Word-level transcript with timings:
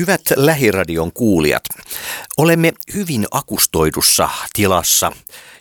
Hyvät 0.00 0.20
lähiradion 0.36 1.12
kuulijat, 1.12 1.62
olemme 2.36 2.72
hyvin 2.94 3.26
akustoidussa 3.30 4.28
tilassa 4.52 5.12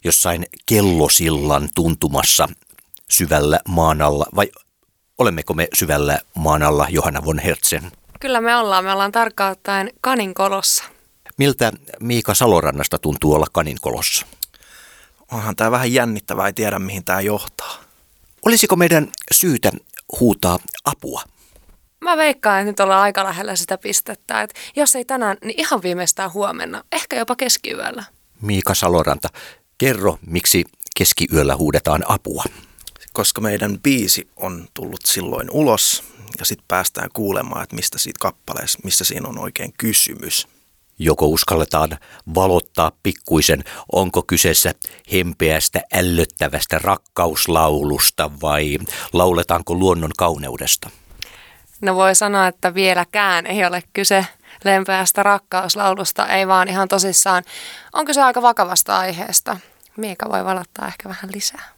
jossain 0.04 0.46
kellosillan 0.66 1.70
tuntumassa 1.76 2.50
syvällä 3.10 3.60
maan 3.68 4.02
alla, 4.02 4.26
vai 4.36 4.52
olemmeko 5.18 5.54
me 5.54 5.68
syvällä 5.74 6.20
maan 6.36 6.64
alla 6.64 6.88
Johanna 6.90 7.26
von 7.26 7.40
Hertzen? 7.40 7.92
Kyllä 8.20 8.42
me 8.42 8.56
ollaan, 8.56 8.84
me 8.86 8.92
ollaan 8.92 9.12
tarkkaan 9.12 9.52
ottaen 9.52 9.92
kaninkolossa. 10.02 10.84
Miltä 11.38 11.72
Miika 12.00 12.34
Salorannasta 12.34 12.98
tuntuu 12.98 13.34
olla 13.34 13.48
kaninkolossa? 13.52 14.26
Onhan 15.32 15.56
tämä 15.56 15.72
vähän 15.72 15.94
jännittävää, 15.94 16.48
ei 16.48 16.54
tiedä 16.54 16.80
mihin 16.80 17.06
tämä 17.06 17.22
johtaa. 17.22 17.78
Olisiko 18.46 18.76
meidän 18.76 19.08
syytä 19.32 19.72
huutaa 20.20 20.60
apua? 20.86 21.24
Mä 22.02 22.18
veikkaan, 22.18 22.60
että 22.60 22.72
nyt 22.72 22.80
ollaan 22.80 23.02
aika 23.02 23.24
lähellä 23.24 23.56
sitä 23.56 23.78
pistettä, 23.78 24.42
että 24.42 24.60
jos 24.76 24.96
ei 24.96 25.06
tänään, 25.06 25.38
niin 25.44 25.60
ihan 25.60 25.84
viimeistään 25.84 26.34
huomenna, 26.34 26.84
ehkä 26.92 27.16
jopa 27.16 27.36
keskiyöllä. 27.36 28.04
Miika 28.42 28.74
Saloranta, 28.74 29.30
kerro, 29.78 30.18
miksi 30.26 30.66
keskiyöllä 30.98 31.56
huudetaan 31.56 32.04
apua? 32.08 32.44
Koska 33.14 33.42
meidän 33.42 33.80
biisi 33.80 34.30
on 34.36 34.68
tullut 34.74 35.00
silloin 35.06 35.48
ulos 35.52 36.04
ja 36.40 36.46
sitten 36.46 36.66
päästään 36.68 37.10
kuulemaan, 37.14 37.64
että 37.64 37.76
mistä 37.76 37.98
siitä 37.98 38.18
kappaleessa, 38.22 38.80
missä 38.84 39.04
siinä 39.04 39.30
on 39.30 39.40
oikein 39.40 39.74
kysymys. 39.78 40.48
Joko 41.00 41.26
uskalletaan 41.26 41.98
valottaa 42.36 42.92
pikkuisen, 43.04 43.64
onko 43.92 44.24
kyseessä 44.24 44.74
hempeästä 45.14 45.82
ällöttävästä 45.94 46.80
rakkauslaulusta 46.80 48.32
vai 48.42 48.78
lauletaanko 49.14 49.76
luonnon 49.76 50.12
kauneudesta? 50.18 50.90
No 51.82 51.96
voi 51.96 52.16
sanoa, 52.16 52.48
että 52.48 52.74
vieläkään 52.74 53.46
ei 53.46 53.66
ole 53.66 53.84
kyse 53.94 54.26
lempeästä 54.64 55.24
rakkauslaulusta, 55.24 56.28
ei 56.28 56.48
vaan 56.48 56.68
ihan 56.68 56.88
tosissaan. 56.88 57.44
On 57.94 58.06
kyse 58.06 58.22
aika 58.22 58.42
vakavasta 58.42 58.98
aiheesta. 58.98 59.58
Miika 59.98 60.30
voi 60.30 60.46
valottaa 60.46 60.88
ehkä 60.88 61.10
vähän 61.10 61.30
lisää. 61.34 61.70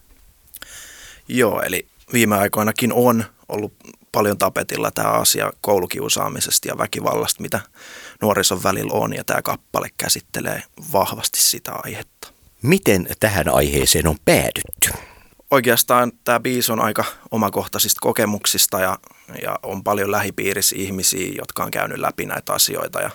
Joo, 1.28 1.62
eli 1.62 1.88
viime 2.14 2.38
aikoinakin 2.38 2.94
on 2.94 3.26
ollut 3.50 3.74
paljon 4.12 4.38
tapetilla 4.38 4.92
tämä 4.92 5.10
asia 5.10 5.52
koulukiusaamisesta 5.62 6.68
ja 6.68 6.78
väkivallasta, 6.78 7.42
mitä 7.42 7.60
nuorison 8.22 8.64
välillä 8.64 8.94
on, 8.94 9.14
ja 9.14 9.24
tämä 9.24 9.42
kappale 9.42 9.90
käsittelee 9.98 10.64
vahvasti 10.94 11.40
sitä 11.40 11.72
aihetta. 11.84 12.28
Miten 12.62 13.08
tähän 13.20 13.50
aiheeseen 13.50 14.08
on 14.08 14.18
päädytty? 14.26 15.11
Oikeastaan 15.52 16.12
tämä 16.24 16.40
biisi 16.40 16.72
on 16.72 16.80
aika 16.80 17.04
omakohtaisista 17.32 18.00
kokemuksista 18.02 18.80
ja, 18.80 18.98
ja 19.42 19.60
on 19.64 19.84
paljon 19.84 20.12
lähipiirissä 20.12 20.76
ihmisiä, 20.80 21.34
jotka 21.38 21.64
on 21.64 21.72
käynyt 21.72 21.98
läpi 21.98 22.26
näitä 22.26 22.54
asioita. 22.54 23.02
Ja 23.02 23.10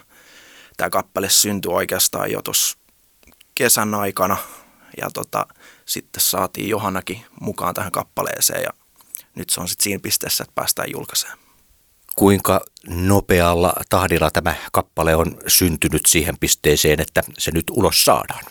tämä 0.77 0.91
kappale 0.91 1.29
syntyi 1.29 1.73
oikeastaan 1.73 2.31
jo 2.31 2.43
tuossa 2.43 2.79
kesän 3.55 3.95
aikana 3.95 4.37
ja 5.01 5.11
tota, 5.11 5.47
sitten 5.85 6.21
saatiin 6.21 6.69
Johannakin 6.69 7.27
mukaan 7.41 7.75
tähän 7.75 7.93
kappaleeseen 7.93 8.63
ja 8.63 8.71
nyt 9.35 9.51
se 9.51 9.61
on 9.61 9.69
sitten 9.69 9.85
siinä 9.85 10.01
pisteessä, 10.03 10.45
että 10.45 10.55
päästään 10.55 10.91
julkaiseen. 10.93 11.39
Kuinka 12.17 12.61
nopealla 12.89 13.73
tahdilla 13.89 14.31
tämä 14.31 14.55
kappale 14.73 15.17
on 15.17 15.39
syntynyt 15.47 16.03
siihen 16.09 16.39
pisteeseen, 16.41 17.01
että 17.01 17.23
se 17.39 17.51
nyt 17.51 17.71
ulos 17.71 18.05
saadaan? 18.05 18.45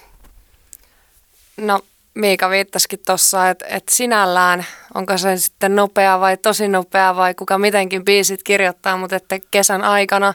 No 1.57 1.81
Miika 2.15 2.49
viittasikin 2.49 2.99
tuossa, 3.05 3.49
että, 3.49 3.65
että 3.69 3.95
sinällään 3.95 4.65
onko 4.93 5.17
se 5.17 5.37
sitten 5.37 5.75
nopea 5.75 6.19
vai 6.19 6.37
tosi 6.37 6.67
nopea 6.67 7.15
vai 7.15 7.33
kuka 7.33 7.57
mitenkin 7.57 8.05
biisit 8.05 8.43
kirjoittaa, 8.43 8.97
mutta 8.97 9.15
että 9.15 9.39
kesän 9.51 9.83
aikana 9.83 10.33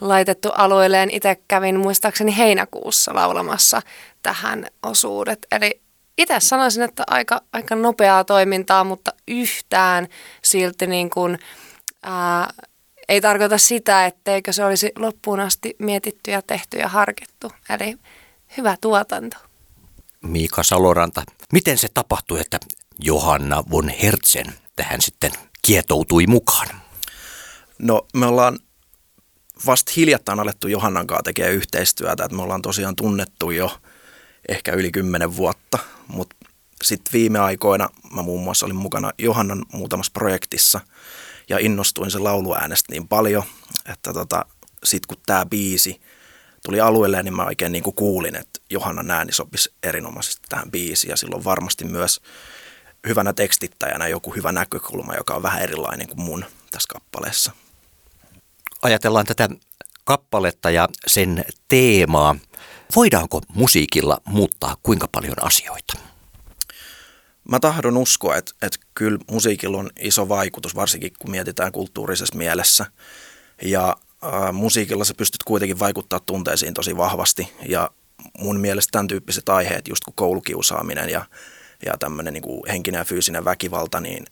laitettu 0.00 0.48
alueelleen. 0.48 1.10
Itse 1.10 1.36
kävin 1.48 1.78
muistaakseni 1.80 2.36
heinäkuussa 2.36 3.14
laulamassa 3.14 3.82
tähän 4.22 4.66
osuudet. 4.82 5.46
Eli 5.52 5.80
itse 6.18 6.34
sanoisin, 6.38 6.82
että 6.82 7.02
aika, 7.06 7.40
aika 7.52 7.74
nopeaa 7.74 8.24
toimintaa, 8.24 8.84
mutta 8.84 9.12
yhtään 9.28 10.08
silti 10.42 10.86
niin 10.86 11.10
kuin, 11.10 11.38
ää, 12.02 12.48
ei 13.08 13.20
tarkoita 13.20 13.58
sitä, 13.58 14.06
etteikö 14.06 14.52
se 14.52 14.64
olisi 14.64 14.92
loppuun 14.98 15.40
asti 15.40 15.76
mietitty 15.78 16.30
ja 16.30 16.42
tehty 16.42 16.78
ja 16.78 16.88
harkittu. 16.88 17.52
Eli 17.70 17.96
hyvä 18.56 18.76
tuotanto. 18.80 19.49
Miika 20.24 20.62
Saloranta, 20.62 21.22
miten 21.52 21.78
se 21.78 21.88
tapahtui, 21.94 22.40
että 22.40 22.58
Johanna 22.98 23.64
von 23.70 23.88
Hertzen 23.88 24.54
tähän 24.76 25.00
sitten 25.00 25.32
kietoutui 25.62 26.26
mukaan? 26.26 26.68
No 27.78 28.06
me 28.14 28.26
ollaan 28.26 28.58
vasta 29.66 29.92
hiljattain 29.96 30.40
alettu 30.40 30.68
Johannan 30.68 31.06
kanssa 31.06 31.22
tekemään 31.22 31.54
yhteistyötä, 31.54 32.24
että 32.24 32.36
me 32.36 32.42
ollaan 32.42 32.62
tosiaan 32.62 32.96
tunnettu 32.96 33.50
jo 33.50 33.80
ehkä 34.48 34.72
yli 34.72 34.90
kymmenen 34.90 35.36
vuotta, 35.36 35.78
mutta 36.08 36.36
sitten 36.82 37.12
viime 37.12 37.38
aikoina 37.38 37.88
mä 38.14 38.22
muun 38.22 38.44
muassa 38.44 38.66
olin 38.66 38.76
mukana 38.76 39.12
Johannan 39.18 39.64
muutamassa 39.72 40.12
projektissa 40.12 40.80
ja 41.48 41.58
innostuin 41.58 42.10
sen 42.10 42.24
lauluäänestä 42.24 42.92
niin 42.92 43.08
paljon, 43.08 43.42
että 43.86 44.12
tota, 44.12 44.44
sitten 44.84 45.08
kun 45.08 45.22
tämä 45.26 45.46
biisi 45.46 46.00
tuli 46.64 46.80
alueelle, 46.80 47.22
niin 47.22 47.36
mä 47.36 47.44
oikein 47.44 47.72
niin 47.72 47.82
kuin 47.82 47.96
kuulin, 47.96 48.36
että 48.36 48.60
Johannan 48.70 49.10
ääni 49.10 49.32
sopisi 49.32 49.72
erinomaisesti 49.82 50.42
tähän 50.48 50.70
biisiin 50.70 51.10
ja 51.10 51.16
silloin 51.16 51.44
varmasti 51.44 51.84
myös 51.84 52.20
hyvänä 53.08 53.32
tekstittäjänä 53.32 54.08
joku 54.08 54.30
hyvä 54.30 54.52
näkökulma, 54.52 55.14
joka 55.14 55.34
on 55.34 55.42
vähän 55.42 55.62
erilainen 55.62 56.08
kuin 56.08 56.20
mun 56.20 56.44
tässä 56.70 56.88
kappaleessa. 56.92 57.52
Ajatellaan 58.82 59.26
tätä 59.26 59.48
kappaletta 60.04 60.70
ja 60.70 60.88
sen 61.06 61.44
teemaa. 61.68 62.36
Voidaanko 62.96 63.40
musiikilla 63.54 64.20
muuttaa 64.24 64.76
kuinka 64.82 65.08
paljon 65.08 65.36
asioita? 65.40 65.98
Mä 67.50 67.60
tahdon 67.60 67.96
uskoa, 67.96 68.36
että, 68.36 68.52
että 68.62 68.78
kyllä 68.94 69.18
musiikilla 69.30 69.78
on 69.78 69.90
iso 70.00 70.28
vaikutus, 70.28 70.74
varsinkin 70.74 71.12
kun 71.18 71.30
mietitään 71.30 71.72
kulttuurisessa 71.72 72.36
mielessä. 72.36 72.86
Ja 73.62 73.96
musiikilla 74.52 75.04
sä 75.04 75.14
pystyt 75.14 75.42
kuitenkin 75.42 75.78
vaikuttaa 75.78 76.20
tunteisiin 76.20 76.74
tosi 76.74 76.96
vahvasti. 76.96 77.52
Ja 77.68 77.90
mun 78.38 78.60
mielestä 78.60 78.90
tämän 78.92 79.08
tyyppiset 79.08 79.48
aiheet, 79.48 79.88
just 79.88 80.04
kuin 80.04 80.14
koulukiusaaminen 80.14 81.10
ja, 81.10 81.24
ja 81.86 81.96
tämmöinen 81.98 82.32
niin 82.32 82.62
henkinen 82.68 82.98
ja 82.98 83.04
fyysinen 83.04 83.44
väkivalta, 83.44 84.00
niin 84.00 84.26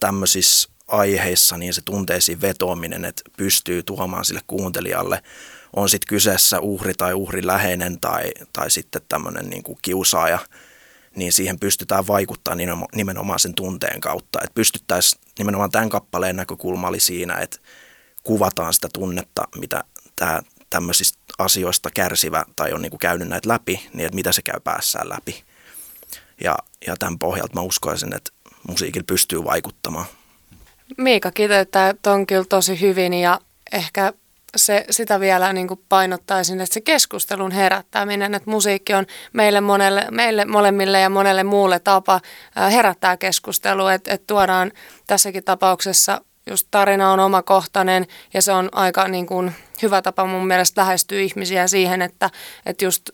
tämmöisissä 0.00 0.68
aiheissa 0.88 1.58
niin 1.58 1.74
se 1.74 1.80
tunteisiin 1.84 2.40
vetoaminen, 2.40 3.04
että 3.04 3.22
pystyy 3.36 3.82
tuomaan 3.82 4.24
sille 4.24 4.40
kuuntelijalle, 4.46 5.22
on 5.76 5.88
sitten 5.88 6.08
kyseessä 6.08 6.60
uhri 6.60 6.94
tai 6.94 7.14
uhrin 7.14 7.46
läheinen 7.46 8.00
tai, 8.00 8.30
tai 8.52 8.70
sitten 8.70 9.02
tämmöinen 9.08 9.50
niin 9.50 9.62
kiusaaja, 9.82 10.38
niin 11.16 11.32
siihen 11.32 11.58
pystytään 11.58 12.06
vaikuttaa 12.06 12.54
nimenomaan 12.94 13.38
sen 13.38 13.54
tunteen 13.54 14.00
kautta. 14.00 14.38
Että 14.42 14.54
pystyttäisiin 14.54 15.22
nimenomaan 15.38 15.70
tämän 15.70 15.90
kappaleen 15.90 16.36
näkökulma 16.36 16.88
oli 16.88 17.00
siinä, 17.00 17.34
että 17.34 17.58
kuvataan 18.24 18.74
sitä 18.74 18.88
tunnetta, 18.92 19.48
mitä 19.56 19.84
tämä 20.16 20.42
tämmöisistä 20.70 21.18
asioista 21.38 21.90
kärsivä 21.90 22.44
tai 22.56 22.72
on 22.72 22.82
niin 22.82 22.90
kuin 22.90 23.00
käynyt 23.00 23.28
näitä 23.28 23.48
läpi, 23.48 23.88
niin 23.92 24.06
että 24.06 24.14
mitä 24.14 24.32
se 24.32 24.42
käy 24.42 24.60
päässään 24.60 25.08
läpi. 25.08 25.44
Ja, 26.40 26.56
ja 26.86 26.96
tämän 26.98 27.18
pohjalta 27.18 27.54
mä 27.54 27.60
uskoisin, 27.60 28.14
että 28.14 28.30
musiikilla 28.68 29.04
pystyy 29.06 29.44
vaikuttamaan. 29.44 30.06
Miika 30.98 31.30
kiteyttää 31.30 31.94
ton 32.02 32.26
kyllä 32.26 32.44
tosi 32.44 32.80
hyvin 32.80 33.14
ja 33.14 33.40
ehkä 33.72 34.12
se, 34.56 34.84
sitä 34.90 35.20
vielä 35.20 35.52
niin 35.52 35.68
kuin 35.68 35.80
painottaisin, 35.88 36.60
että 36.60 36.74
se 36.74 36.80
keskustelun 36.80 37.50
herättäminen, 37.50 38.34
että 38.34 38.50
musiikki 38.50 38.94
on 38.94 39.06
meille, 39.32 39.60
monelle, 39.60 40.06
meille 40.10 40.44
molemmille 40.44 41.00
ja 41.00 41.10
monelle 41.10 41.44
muulle 41.44 41.78
tapa 41.78 42.20
herättää 42.72 43.16
keskustelua, 43.16 43.92
että, 43.92 44.12
että 44.12 44.26
tuodaan 44.26 44.72
tässäkin 45.06 45.44
tapauksessa 45.44 46.20
just 46.46 46.68
tarina 46.70 47.12
on 47.12 47.20
omakohtainen 47.20 48.06
ja 48.34 48.42
se 48.42 48.52
on 48.52 48.68
aika 48.72 49.08
niin 49.08 49.26
kuin, 49.26 49.52
hyvä 49.82 50.02
tapa 50.02 50.24
mun 50.24 50.46
mielestä 50.46 50.80
lähestyä 50.80 51.20
ihmisiä 51.20 51.66
siihen, 51.66 52.02
että, 52.02 52.30
että 52.66 52.84
just 52.84 53.10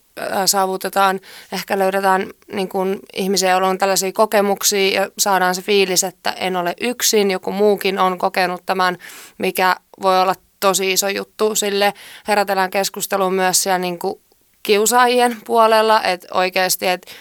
saavutetaan, 0.46 1.20
ehkä 1.52 1.78
löydetään 1.78 2.26
niin 2.52 2.68
kuin 2.68 2.98
ihmisiä, 3.12 3.50
joilla 3.50 3.68
on 3.68 3.78
tällaisia 3.78 4.12
kokemuksia 4.12 5.00
ja 5.00 5.10
saadaan 5.18 5.54
se 5.54 5.62
fiilis, 5.62 6.04
että 6.04 6.30
en 6.30 6.56
ole 6.56 6.74
yksin, 6.80 7.30
joku 7.30 7.52
muukin 7.52 7.98
on 7.98 8.18
kokenut 8.18 8.62
tämän, 8.66 8.98
mikä 9.38 9.76
voi 10.02 10.20
olla 10.20 10.34
tosi 10.60 10.92
iso 10.92 11.08
juttu. 11.08 11.54
Sille 11.54 11.94
herätellään 12.28 12.70
keskustelua 12.70 13.30
myös 13.30 13.62
siellä 13.62 13.78
niin 13.78 13.98
kuin 13.98 14.20
kiusaajien 14.62 15.36
puolella, 15.46 16.02
että 16.02 16.26
oikeasti, 16.34 16.86
että 16.86 17.12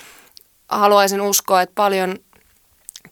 haluaisin 0.70 1.22
uskoa, 1.22 1.62
että 1.62 1.76
paljon 1.76 2.16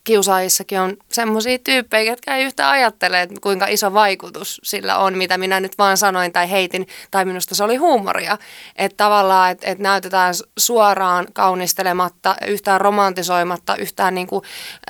kiusaajissakin 0.08 0.80
on 0.80 0.98
semmoisia 1.12 1.60
tyyppejä, 1.60 2.12
jotka 2.12 2.36
ei 2.36 2.44
yhtä 2.46 2.70
ajattele, 2.70 3.22
että 3.22 3.36
kuinka 3.42 3.68
iso 3.68 3.94
vaikutus 3.94 4.62
sillä 4.64 4.98
on, 4.98 5.18
mitä 5.18 5.38
minä 5.38 5.60
nyt 5.60 5.78
vaan 5.78 5.98
sanoin 5.98 6.34
tai 6.34 6.52
heitin, 6.52 6.88
tai 7.12 7.26
minusta 7.26 7.56
se 7.56 7.64
oli 7.64 7.76
huumoria. 7.76 8.38
Että 8.76 8.98
tavallaan, 8.98 9.52
että, 9.52 9.68
että 9.68 9.84
näytetään 9.84 10.34
suoraan 10.58 11.28
kaunistelematta, 11.34 12.36
yhtään 12.48 12.82
romantisoimatta, 12.82 13.76
yhtään 13.76 14.16
niin 14.16 14.28
kuin 14.28 14.44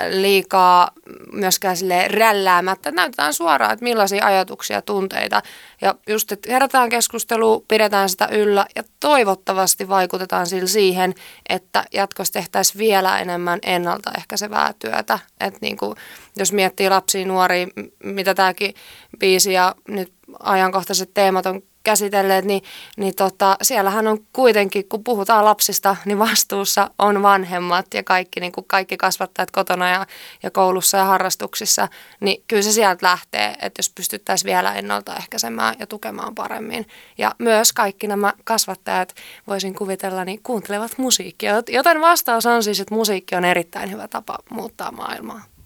liikaa 0.10 0.92
myöskään 1.31 1.78
sille 1.78 2.08
rälläämättä. 2.08 2.92
Näytetään 2.92 3.34
suoraan, 3.34 3.74
että 3.74 3.84
millaisia 3.84 4.25
ajatuksia, 4.25 4.81
tunteita. 4.81 5.42
Ja 5.81 5.96
just, 6.08 6.31
että 6.31 6.52
herätään 6.52 6.90
keskustelua, 6.90 7.62
pidetään 7.68 8.10
sitä 8.10 8.28
yllä 8.31 8.66
ja 8.75 8.84
toivottavasti 9.00 9.90
vaikutetaan 9.90 10.48
sillä 10.48 10.68
siihen, 10.68 11.14
että 11.50 11.84
jatkossa 11.94 12.34
tehtäisiin 12.34 12.80
vielä 12.80 13.19
enemmän 13.19 13.60
ennaltaehkäisevää 13.64 14.74
työtä. 14.80 15.06
Että 15.13 15.59
niin 15.62 15.77
kuin, 15.77 15.95
jos 16.38 16.54
miettii 16.54 16.89
lapsia, 16.89 17.25
nuoria, 17.25 17.68
mitä 18.04 18.33
tämäkin 18.33 18.74
biisi 19.19 19.54
ja 19.54 19.75
nyt 19.88 20.13
ajankohtaiset 20.39 21.13
teemat 21.13 21.45
on 21.45 21.62
käsitelleet, 21.84 22.46
niin, 22.46 22.64
niin 22.98 23.16
tota, 23.16 23.58
siellähän 23.62 24.08
on 24.08 24.18
kuitenkin, 24.34 24.90
kun 24.90 25.04
puhutaan 25.04 25.46
lapsista, 25.46 25.96
niin 26.06 26.20
vastuussa 26.20 26.92
on 27.00 27.24
vanhemmat 27.24 27.94
ja 27.94 28.04
kaikki, 28.04 28.40
niin 28.40 28.52
kuin 28.52 28.66
kaikki 28.68 28.98
kasvattajat 28.98 29.52
kotona 29.52 29.90
ja, 29.90 30.06
ja 30.44 30.52
koulussa 30.52 30.98
ja 30.98 31.06
harrastuksissa, 31.06 31.88
niin 32.20 32.44
kyllä 32.48 32.64
se 32.64 32.72
sieltä 32.72 33.08
lähtee, 33.08 33.56
että 33.62 33.80
jos 33.80 33.90
pystyttäisiin 33.90 34.48
vielä 34.48 34.74
ennaltaehkäisemään 34.74 35.76
ja 35.80 35.88
tukemaan 35.88 36.36
paremmin. 36.36 36.88
Ja 37.18 37.36
myös 37.40 37.74
kaikki 37.74 38.08
nämä 38.08 38.34
kasvattajat, 38.44 39.16
voisin 39.48 39.76
kuvitella, 39.76 40.26
niin 40.26 40.40
kuuntelevat 40.44 40.98
musiikkia, 40.98 41.64
joten 41.70 42.02
vastaus 42.02 42.46
on 42.46 42.64
siis, 42.64 42.80
että 42.80 42.96
musiikki 42.96 43.36
on 43.36 43.46
erittäin 43.46 43.92
hyvä 43.92 44.08
tapa 44.08 44.38
muuttaa 44.50 44.92
maailmaa. 44.92 45.56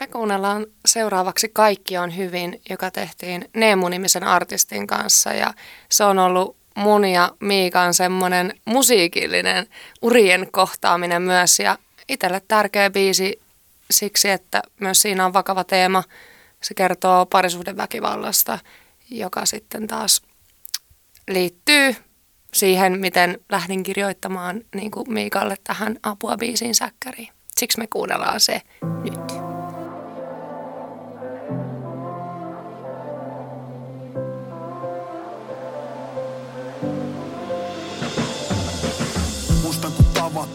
Me 0.00 0.06
kuunnellaan 0.06 0.66
seuraavaksi 0.86 1.48
Kaikki 1.48 1.98
on 1.98 2.16
hyvin, 2.16 2.60
joka 2.70 2.90
tehtiin 2.90 3.48
Neemu-nimisen 3.54 4.24
artistin 4.24 4.86
kanssa 4.86 5.32
ja 5.32 5.54
se 5.90 6.04
on 6.04 6.18
ollut 6.18 6.56
mun 6.74 7.04
ja 7.04 7.32
Miikan 7.40 7.94
semmoinen 7.94 8.54
musiikillinen 8.64 9.66
urien 10.02 10.48
kohtaaminen 10.50 11.22
myös 11.22 11.58
ja 11.58 11.78
itselle 12.08 12.42
tärkeä 12.48 12.90
biisi 12.90 13.40
siksi, 13.90 14.30
että 14.30 14.62
myös 14.80 15.02
siinä 15.02 15.26
on 15.26 15.32
vakava 15.32 15.64
teema. 15.64 16.02
Se 16.60 16.74
kertoo 16.74 17.26
parisuhdeväkivallasta, 17.26 18.58
joka 19.10 19.46
sitten 19.46 19.86
taas 19.86 20.22
liittyy 21.28 21.96
siihen, 22.54 23.00
miten 23.00 23.40
lähdin 23.48 23.82
kirjoittamaan 23.82 24.60
niin 24.74 24.90
kuin 24.90 25.12
Miikalle 25.12 25.56
tähän 25.64 25.96
apua 26.02 26.36
biisiin 26.36 26.74
säkkäriin. 26.74 27.28
Siksi 27.56 27.78
me 27.78 27.86
kuunnellaan 27.86 28.40
se 28.40 28.62
nyt. 28.82 29.57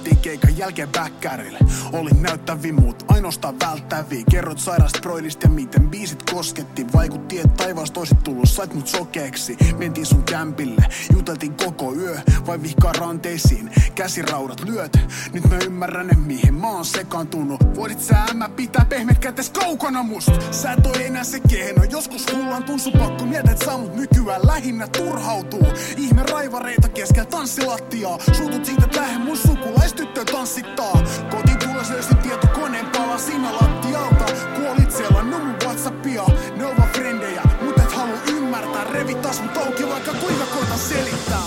Be. 0.01 0.12
Keikan 0.23 0.57
jälkeen 0.57 0.89
backkärille 0.89 1.59
Olin 1.93 2.21
näyttävi 2.21 2.71
muut, 2.71 3.05
ainoastaan 3.07 3.59
välttäviä 3.59 4.23
Kerrot 4.31 4.59
sairasta 4.59 4.99
broidista 5.01 5.47
ja 5.47 5.49
miten 5.49 5.89
biisit 5.89 6.23
kosketti. 6.31 6.85
Vaikutti, 6.93 7.39
että 7.39 7.63
taivaas 7.63 7.91
toisit 7.91 8.23
tullut, 8.23 8.49
sait 8.49 8.73
mut 8.73 8.87
sokeeksi. 8.87 9.57
Mentiin 9.77 10.05
sun 10.05 10.23
kämpille, 10.23 10.85
juteltiin 11.13 11.53
koko 11.53 11.95
yö 11.95 12.17
Vai 12.47 12.61
vihkaa 12.61 12.91
ranteisiin, 12.91 13.71
käsiraudat 13.95 14.63
lyöt 14.63 14.99
Nyt 15.33 15.49
mä 15.49 15.57
ymmärrän, 15.65 16.09
mihin 16.25 16.53
mä 16.53 16.67
oon 16.67 16.85
sekaantunut. 16.85 17.75
Voisit 17.75 18.01
sä 18.01 18.25
mä 18.33 18.49
pitää 18.49 18.85
pehmeät 18.89 19.19
kätes 19.19 19.49
kaukana 19.49 20.03
must. 20.03 20.29
Sä 20.51 20.71
et 20.71 20.85
oo 20.85 20.93
enää 20.93 21.23
se 21.23 21.39
kehno, 21.39 21.83
joskus 21.83 22.25
hullaan 22.33 22.63
tunsu 22.63 22.91
pakko. 22.91 23.25
Mietit, 23.25 23.51
että 23.51 23.65
saa 23.65 23.77
mut 23.77 23.95
nykyään 23.95 24.47
lähinnä 24.47 24.87
turhautuu. 24.87 25.67
Ihme 25.97 26.23
raivareita 26.23 26.89
keskellä 26.89 27.25
tanssilattiaa. 27.25 28.19
Suutut 28.31 28.65
siitä, 28.65 28.83
lähde 28.95 29.19
mun 29.19 29.37
sukulaistyttö 29.37 30.12
tyttö 30.13 30.31
tanssittaa. 30.31 31.03
Kotiin 31.29 31.59
tulla 31.59 31.83
löysin 31.89 32.17
tietokoneen 32.17 32.85
pala 32.85 33.17
siinä 33.17 33.53
lattialta 33.53 34.25
Kuolit 34.55 34.91
siellä 34.91 35.23
mun 35.23 35.55
Whatsappia, 35.63 36.23
ne 36.55 36.65
ovat 36.65 36.91
frendejä 36.93 37.41
Mut 37.61 37.77
et 37.77 37.91
halua 37.91 38.17
ymmärtää, 38.29 38.83
revit 38.83 39.21
taas 39.21 39.41
mut 39.41 39.57
auki 39.57 39.89
vaikka 39.89 40.11
kuinka 40.11 40.45
koitan 40.45 40.79
selittää. 40.79 41.43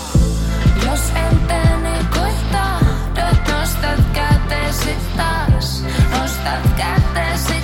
Jos 0.85 0.99
en 1.15 1.39
tee 1.47 1.77
niin 1.77 2.07
kuin 2.13 2.33
tahdot, 2.51 3.37
nostat 3.51 4.05
käteesi 4.13 4.95
taas. 5.17 5.83
Nostat 6.19 6.69
käteesi 6.77 7.56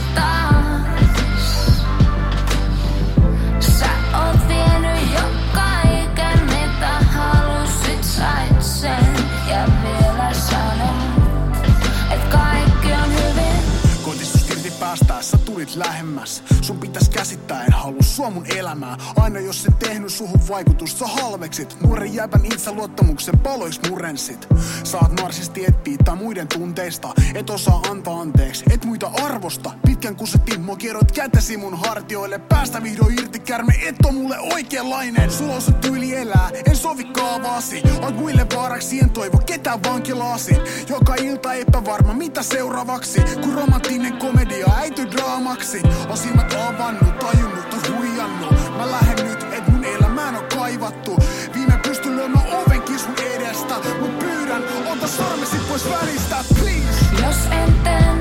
lähemmas 15.75 16.43
Sun 16.63 16.79
pitäis 16.79 17.09
käsittää, 17.09 17.65
en 17.65 17.73
halua 17.73 18.01
sua 18.01 18.29
mun 18.29 18.45
elämää. 18.55 18.97
Aina 19.15 19.39
jos 19.39 19.63
sen 19.63 19.73
tehnyt 19.73 20.11
suhun 20.11 20.39
vaikutusta, 20.49 21.07
sä 21.07 21.21
halveksit. 21.21 21.77
Nuoren 21.81 22.13
jäbän 22.13 22.41
luottamuksen 22.71 23.39
paloiksi 23.39 23.89
murensit. 23.89 24.47
Saat 24.83 25.11
narsisti 25.21 25.65
et 25.65 25.83
piittaa 25.83 26.15
muiden 26.15 26.47
tunteista. 26.47 27.13
Et 27.35 27.49
osaa 27.49 27.81
antaa 27.89 28.21
anteeksi, 28.21 28.63
et 28.73 28.85
muita 28.85 29.11
arvosta. 29.23 29.71
Pitkän 29.85 30.15
kun 30.15 30.27
sä 30.27 30.37
Timmo 30.37 30.75
kierrot 30.75 31.11
kätesi 31.11 31.57
mun 31.57 31.79
hartioille 31.79 32.39
Päästä 32.39 32.83
vihdoin 32.83 33.19
irti 33.19 33.39
kärme, 33.39 33.73
et 33.87 33.95
on 34.05 34.15
mulle 34.15 34.39
oikeanlainen. 34.39 35.31
Sulla 35.31 35.55
on 35.55 35.61
se 35.61 35.71
tyyli 35.71 36.15
elää, 36.15 36.49
en 36.65 36.75
sovi 36.75 37.03
kaavaasi. 37.03 37.81
Oot 38.01 38.15
muille 38.15 38.47
vaaraksi, 38.55 38.99
en 38.99 39.09
toivo 39.09 39.37
ketään 39.37 39.83
vankilaasi 39.83 40.55
Joka 40.89 41.15
ilta 41.15 41.53
epävarma, 41.53 42.13
mitä 42.13 42.43
seuraavaksi? 42.43 43.21
Kun 43.41 43.53
romanttinen 43.53 44.17
komedia 44.17 44.67
äity 44.77 45.11
draamaksi. 45.11 45.81
On 46.09 46.17
silmät 46.17 46.52
avannut, 46.55 47.19
tajunnut, 47.19 47.73
on 47.73 47.97
huijannut. 47.97 48.77
Mä 48.77 48.91
lähden 48.91 49.27
nyt, 49.27 49.43
et 49.53 49.67
mun 49.67 49.85
elämään 49.85 50.35
on 50.35 50.45
kaivattu. 50.55 51.17
Viime 51.53 51.79
pysty 51.83 52.15
lyömään 52.15 52.45
ovenkin 52.53 52.99
sun 52.99 53.15
edestä. 53.35 53.75
Mut 53.99 54.19
pyydän, 54.19 54.63
ota 54.91 55.07
sormesi 55.07 55.57
pois 55.69 55.89
välistä, 55.89 56.35
please. 56.59 57.25
Jos 57.25 57.37
en 57.51 57.73
tee 57.83 58.12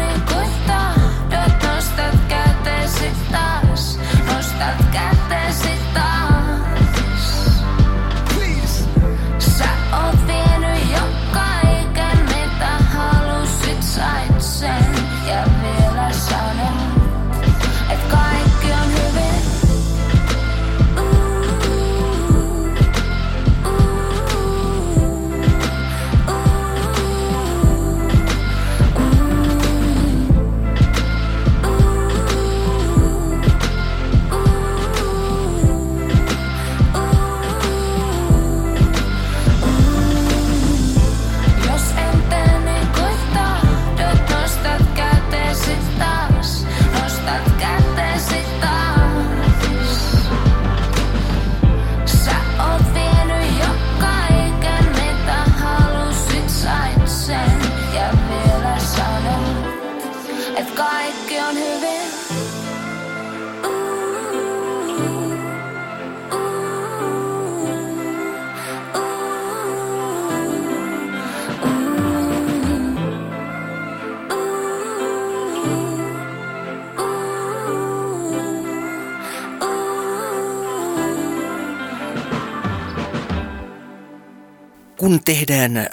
tehdään 85.24 85.86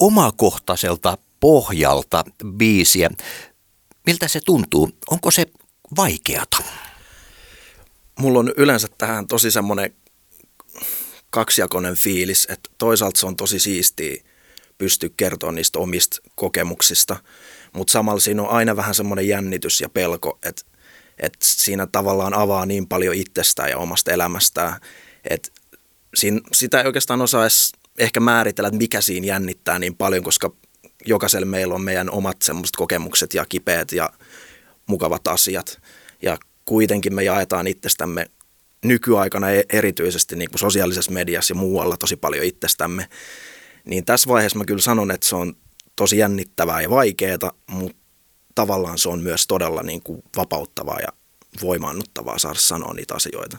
omakohtaiselta 0.00 1.18
pohjalta 1.40 2.24
biisiä, 2.56 3.10
Miltä 4.06 4.28
se 4.28 4.40
tuntuu? 4.44 4.90
Onko 5.10 5.30
se 5.30 5.46
vaikeata? 5.96 6.56
Mulla 8.18 8.38
on 8.38 8.52
yleensä 8.56 8.88
tähän 8.98 9.26
tosi 9.26 9.50
semmoinen 9.50 9.94
kaksijakoinen 11.30 11.94
fiilis, 11.94 12.46
että 12.50 12.70
toisaalta 12.78 13.20
se 13.20 13.26
on 13.26 13.36
tosi 13.36 13.58
siistiä 13.58 14.22
pystyä 14.78 15.10
kertoa 15.16 15.52
niistä 15.52 15.78
omista 15.78 16.16
kokemuksista, 16.34 17.16
mutta 17.72 17.92
samalla 17.92 18.20
siinä 18.20 18.42
on 18.42 18.50
aina 18.50 18.76
vähän 18.76 18.94
semmoinen 18.94 19.28
jännitys 19.28 19.80
ja 19.80 19.88
pelko, 19.88 20.38
että, 20.42 20.62
että 21.18 21.38
siinä 21.40 21.86
tavallaan 21.86 22.34
avaa 22.34 22.66
niin 22.66 22.88
paljon 22.88 23.14
itsestään 23.14 23.70
ja 23.70 23.78
omasta 23.78 24.12
elämästään, 24.12 24.80
että 25.30 25.48
siinä, 26.14 26.40
sitä 26.52 26.80
ei 26.80 26.86
oikeastaan 26.86 27.22
osaa 27.22 27.42
edes 27.42 27.72
ehkä 27.98 28.20
määritellä, 28.20 28.68
että 28.68 28.78
mikä 28.78 29.00
siinä 29.00 29.26
jännittää 29.26 29.78
niin 29.78 29.96
paljon, 29.96 30.24
koska 30.24 30.52
jokaisella 31.06 31.46
meillä 31.46 31.74
on 31.74 31.82
meidän 31.82 32.10
omat 32.10 32.42
semmoiset 32.42 32.76
kokemukset 32.76 33.34
ja 33.34 33.46
kipeät 33.48 33.92
ja 33.92 34.10
mukavat 34.86 35.28
asiat. 35.28 35.82
Ja 36.22 36.38
kuitenkin 36.64 37.14
me 37.14 37.24
jaetaan 37.24 37.66
itsestämme 37.66 38.26
nykyaikana 38.84 39.50
e- 39.50 39.64
erityisesti 39.68 40.36
niin 40.36 40.50
kuin 40.50 40.58
sosiaalisessa 40.58 41.12
mediassa 41.12 41.52
ja 41.52 41.58
muualla 41.58 41.96
tosi 41.96 42.16
paljon 42.16 42.44
itsestämme. 42.44 43.08
Niin 43.84 44.04
tässä 44.04 44.28
vaiheessa 44.28 44.58
mä 44.58 44.64
kyllä 44.64 44.80
sanon, 44.80 45.10
että 45.10 45.26
se 45.26 45.36
on 45.36 45.54
tosi 45.96 46.18
jännittävää 46.18 46.80
ja 46.80 46.90
vaikeaa, 46.90 47.52
mutta 47.66 47.98
tavallaan 48.54 48.98
se 48.98 49.08
on 49.08 49.20
myös 49.20 49.46
todella 49.46 49.82
niin 49.82 50.02
kuin 50.02 50.22
vapauttavaa 50.36 51.00
ja 51.00 51.08
voimaannuttavaa 51.62 52.38
saada 52.38 52.58
sanoa 52.58 52.94
niitä 52.94 53.14
asioita 53.14 53.58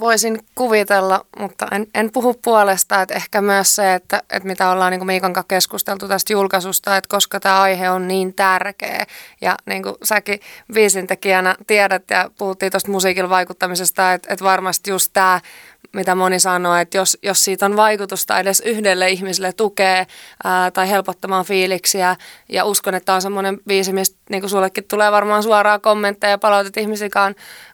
voisin 0.00 0.38
kuvitella, 0.54 1.26
mutta 1.38 1.68
en, 1.72 1.86
en 1.94 2.12
puhu 2.12 2.34
puolesta, 2.34 3.02
että 3.02 3.14
ehkä 3.14 3.40
myös 3.40 3.76
se, 3.76 3.94
että, 3.94 4.22
että 4.30 4.46
mitä 4.46 4.70
ollaan 4.70 4.92
niin 4.92 5.06
Miikan 5.06 5.32
kanssa 5.32 5.48
keskusteltu 5.48 6.08
tästä 6.08 6.32
julkaisusta, 6.32 6.96
että 6.96 7.08
koska 7.08 7.40
tämä 7.40 7.60
aihe 7.60 7.90
on 7.90 8.08
niin 8.08 8.34
tärkeä. 8.34 9.06
Ja 9.40 9.56
niin 9.66 9.82
kuin 9.82 9.94
säkin 10.02 10.40
viisintekijänä 10.74 11.54
tiedät 11.66 12.02
ja 12.10 12.30
puhuttiin 12.38 12.72
tuosta 12.72 12.90
musiikin 12.90 13.28
vaikuttamisesta, 13.28 14.12
että, 14.12 14.32
että 14.32 14.44
varmasti 14.44 14.90
just 14.90 15.10
tämä 15.12 15.40
mitä 15.92 16.14
moni 16.14 16.40
sanoo, 16.40 16.76
että 16.76 16.96
jos, 16.96 17.18
jos 17.22 17.44
siitä 17.44 17.66
on 17.66 17.76
vaikutusta 17.76 18.38
edes 18.38 18.60
yhdelle 18.60 19.10
ihmiselle 19.10 19.52
tukee 19.52 20.06
ää, 20.44 20.70
tai 20.70 20.90
helpottamaan 20.90 21.44
fiiliksiä, 21.44 22.16
ja 22.48 22.64
uskon, 22.64 22.94
että 22.94 23.14
on 23.14 23.22
semmoinen 23.22 23.58
biisi, 23.66 23.92
mistä 23.92 24.16
niin 24.30 24.42
kuin 24.42 24.50
sullekin 24.50 24.84
tulee 24.84 25.12
varmaan 25.12 25.42
suoraa 25.42 25.78
kommentteja 25.78 26.30
ja 26.30 26.38
palautet 26.38 26.76
ihmisiä, 26.76 27.08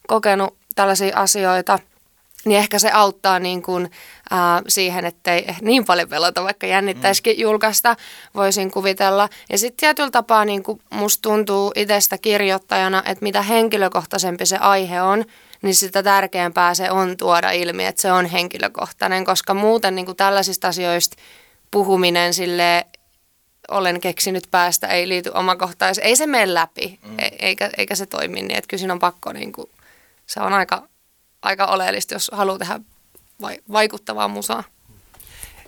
kokenut 0.07 0.57
tällaisia 0.75 1.17
asioita– 1.17 1.79
niin 2.45 2.59
ehkä 2.59 2.79
se 2.79 2.91
auttaa 2.91 3.39
niin 3.39 3.63
kuin, 3.63 3.91
ää, 4.31 4.63
siihen, 4.69 5.05
ettei 5.05 5.47
niin 5.61 5.85
paljon 5.85 6.09
pelota, 6.09 6.45
vaikka 6.45 6.67
jännittäisikin 6.67 7.37
mm. 7.37 7.41
julkaista, 7.41 7.97
voisin 8.35 8.71
kuvitella. 8.71 9.29
Ja 9.51 9.59
sitten 9.59 9.81
tietyllä 9.81 10.11
tapaa 10.11 10.45
niin 10.45 10.63
kuin 10.63 10.81
musta 10.91 11.23
tuntuu 11.23 11.73
itsestä 11.77 12.19
kirjoittajana, 12.19 13.03
että 13.07 13.23
mitä 13.23 13.43
henkilökohtaisempi 13.43 14.47
se 14.47 14.57
aihe 14.57 15.03
on, 15.03 15.25
niin 15.63 15.75
sitä 15.75 16.03
tärkeämpää 16.03 16.75
se 16.75 16.91
on 16.91 17.17
tuoda 17.17 17.51
ilmi, 17.51 17.87
että 17.87 18.03
se 18.03 18.13
on 18.13 18.27
henkilökohtainen, 18.27 19.25
koska 19.25 19.55
muuten 19.55 19.95
niin 19.95 20.07
kuin 20.07 20.17
tällaisista 20.17 20.69
asioista 20.69 21.17
puhuminen 21.71 22.35
sille 22.35 22.87
olen 23.69 24.01
keksinyt 24.01 24.45
päästä, 24.51 24.87
ei 24.87 25.09
liity 25.09 25.31
omakohtaisesti, 25.35 26.09
ei 26.09 26.17
se 26.17 26.27
mene 26.27 26.55
läpi, 26.55 26.99
mm. 27.03 27.19
E- 27.19 27.37
eikä, 27.39 27.71
eikä 27.77 27.95
se 27.95 28.07
toimi 28.07 28.43
niin, 28.43 28.59
että 28.59 28.69
kyllä 28.69 28.79
siinä 28.79 28.93
on 28.93 28.99
pakko, 28.99 29.33
niin 29.33 29.53
kuin, 29.53 29.71
se 30.27 30.41
on 30.41 30.53
aika 30.53 30.89
aika 31.43 31.67
oleellista, 31.67 32.15
jos 32.15 32.31
haluaa 32.35 32.59
tehdä 32.59 32.81
vaikuttavaa 33.73 34.29
musaa. 34.29 34.65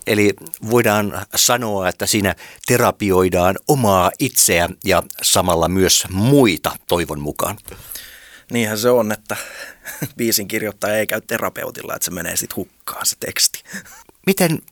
Eli 0.06 0.34
voidaan 0.70 1.26
sanoa, 1.34 1.88
että 1.88 2.06
siinä 2.06 2.34
terapioidaan 2.66 3.58
omaa 3.68 4.10
itseä 4.18 4.68
ja 4.84 5.02
samalla 5.22 5.68
myös 5.68 6.04
muita 6.10 6.76
toivon 6.88 7.20
mukaan. 7.20 7.58
Niinhän 8.52 8.78
se 8.78 8.90
on, 8.90 9.12
että 9.12 9.36
biisin 10.16 10.48
kirjoittaja 10.48 10.96
ei 10.96 11.06
käy 11.06 11.20
terapeutilla, 11.20 11.94
että 11.94 12.04
se 12.04 12.10
menee 12.10 12.36
sitten 12.36 12.56
hukkaan 12.56 13.06
se 13.06 13.16
teksti. 13.20 13.62
Miten 14.26 14.62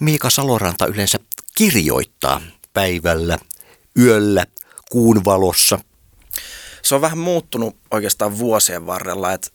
Miika 0.00 0.30
Saloranta 0.30 0.86
yleensä 0.86 1.18
kirjoittaa 1.54 2.40
päivällä, 2.74 3.38
yöllä, 3.98 4.44
kuun 4.90 5.24
valossa? 5.24 5.78
Se 6.82 6.94
on 6.94 7.00
vähän 7.00 7.18
muuttunut 7.18 7.76
oikeastaan 7.90 8.38
vuosien 8.38 8.86
varrella, 8.86 9.32
että 9.32 9.48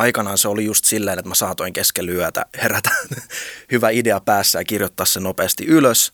aikanaan 0.00 0.38
se 0.38 0.48
oli 0.48 0.64
just 0.64 0.84
silleen, 0.84 1.18
että 1.18 1.28
mä 1.28 1.34
saatoin 1.34 1.72
keskellä 1.72 2.12
yötä 2.12 2.46
herätä 2.62 2.90
hyvä 3.72 3.90
idea 3.90 4.20
päässä 4.20 4.58
ja 4.58 4.64
kirjoittaa 4.64 5.06
se 5.06 5.20
nopeasti 5.20 5.66
ylös. 5.66 6.12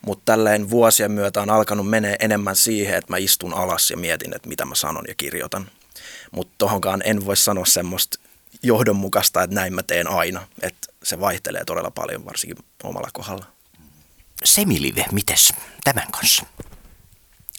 Mutta 0.00 0.22
tälleen 0.24 0.70
vuosien 0.70 1.12
myötä 1.12 1.42
on 1.42 1.50
alkanut 1.50 1.90
menee 1.90 2.16
enemmän 2.20 2.56
siihen, 2.56 2.98
että 2.98 3.12
mä 3.12 3.16
istun 3.16 3.54
alas 3.54 3.90
ja 3.90 3.96
mietin, 3.96 4.36
että 4.36 4.48
mitä 4.48 4.64
mä 4.64 4.74
sanon 4.74 5.04
ja 5.08 5.14
kirjoitan. 5.14 5.70
Mutta 6.30 6.54
tohonkaan 6.58 7.02
en 7.04 7.26
voi 7.26 7.36
sanoa 7.36 7.64
semmoista 7.64 8.18
johdonmukaista, 8.62 9.42
että 9.42 9.54
näin 9.54 9.74
mä 9.74 9.82
teen 9.82 10.10
aina. 10.10 10.46
Että 10.62 10.88
se 11.02 11.20
vaihtelee 11.20 11.64
todella 11.64 11.90
paljon, 11.90 12.24
varsinkin 12.24 12.64
omalla 12.82 13.08
kohdalla. 13.12 13.46
Semilive, 14.44 15.04
mites 15.12 15.52
tämän 15.84 16.06
kanssa? 16.10 16.46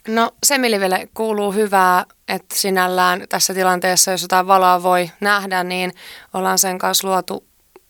No 0.08 0.32
Semilivelle 0.44 1.10
kuuluu 1.14 1.52
hyvää, 1.52 2.06
että 2.28 2.56
sinällään 2.56 3.26
tässä 3.30 3.54
tilanteessa, 3.54 4.12
jos 4.12 4.22
jotain 4.22 4.48
valoa 4.48 4.84
voi 4.84 5.10
nähdä, 5.20 5.64
niin 5.64 5.94
ollaan 6.34 6.58
sen 6.58 6.78
kanssa 6.78 7.08
luotu 7.08 7.49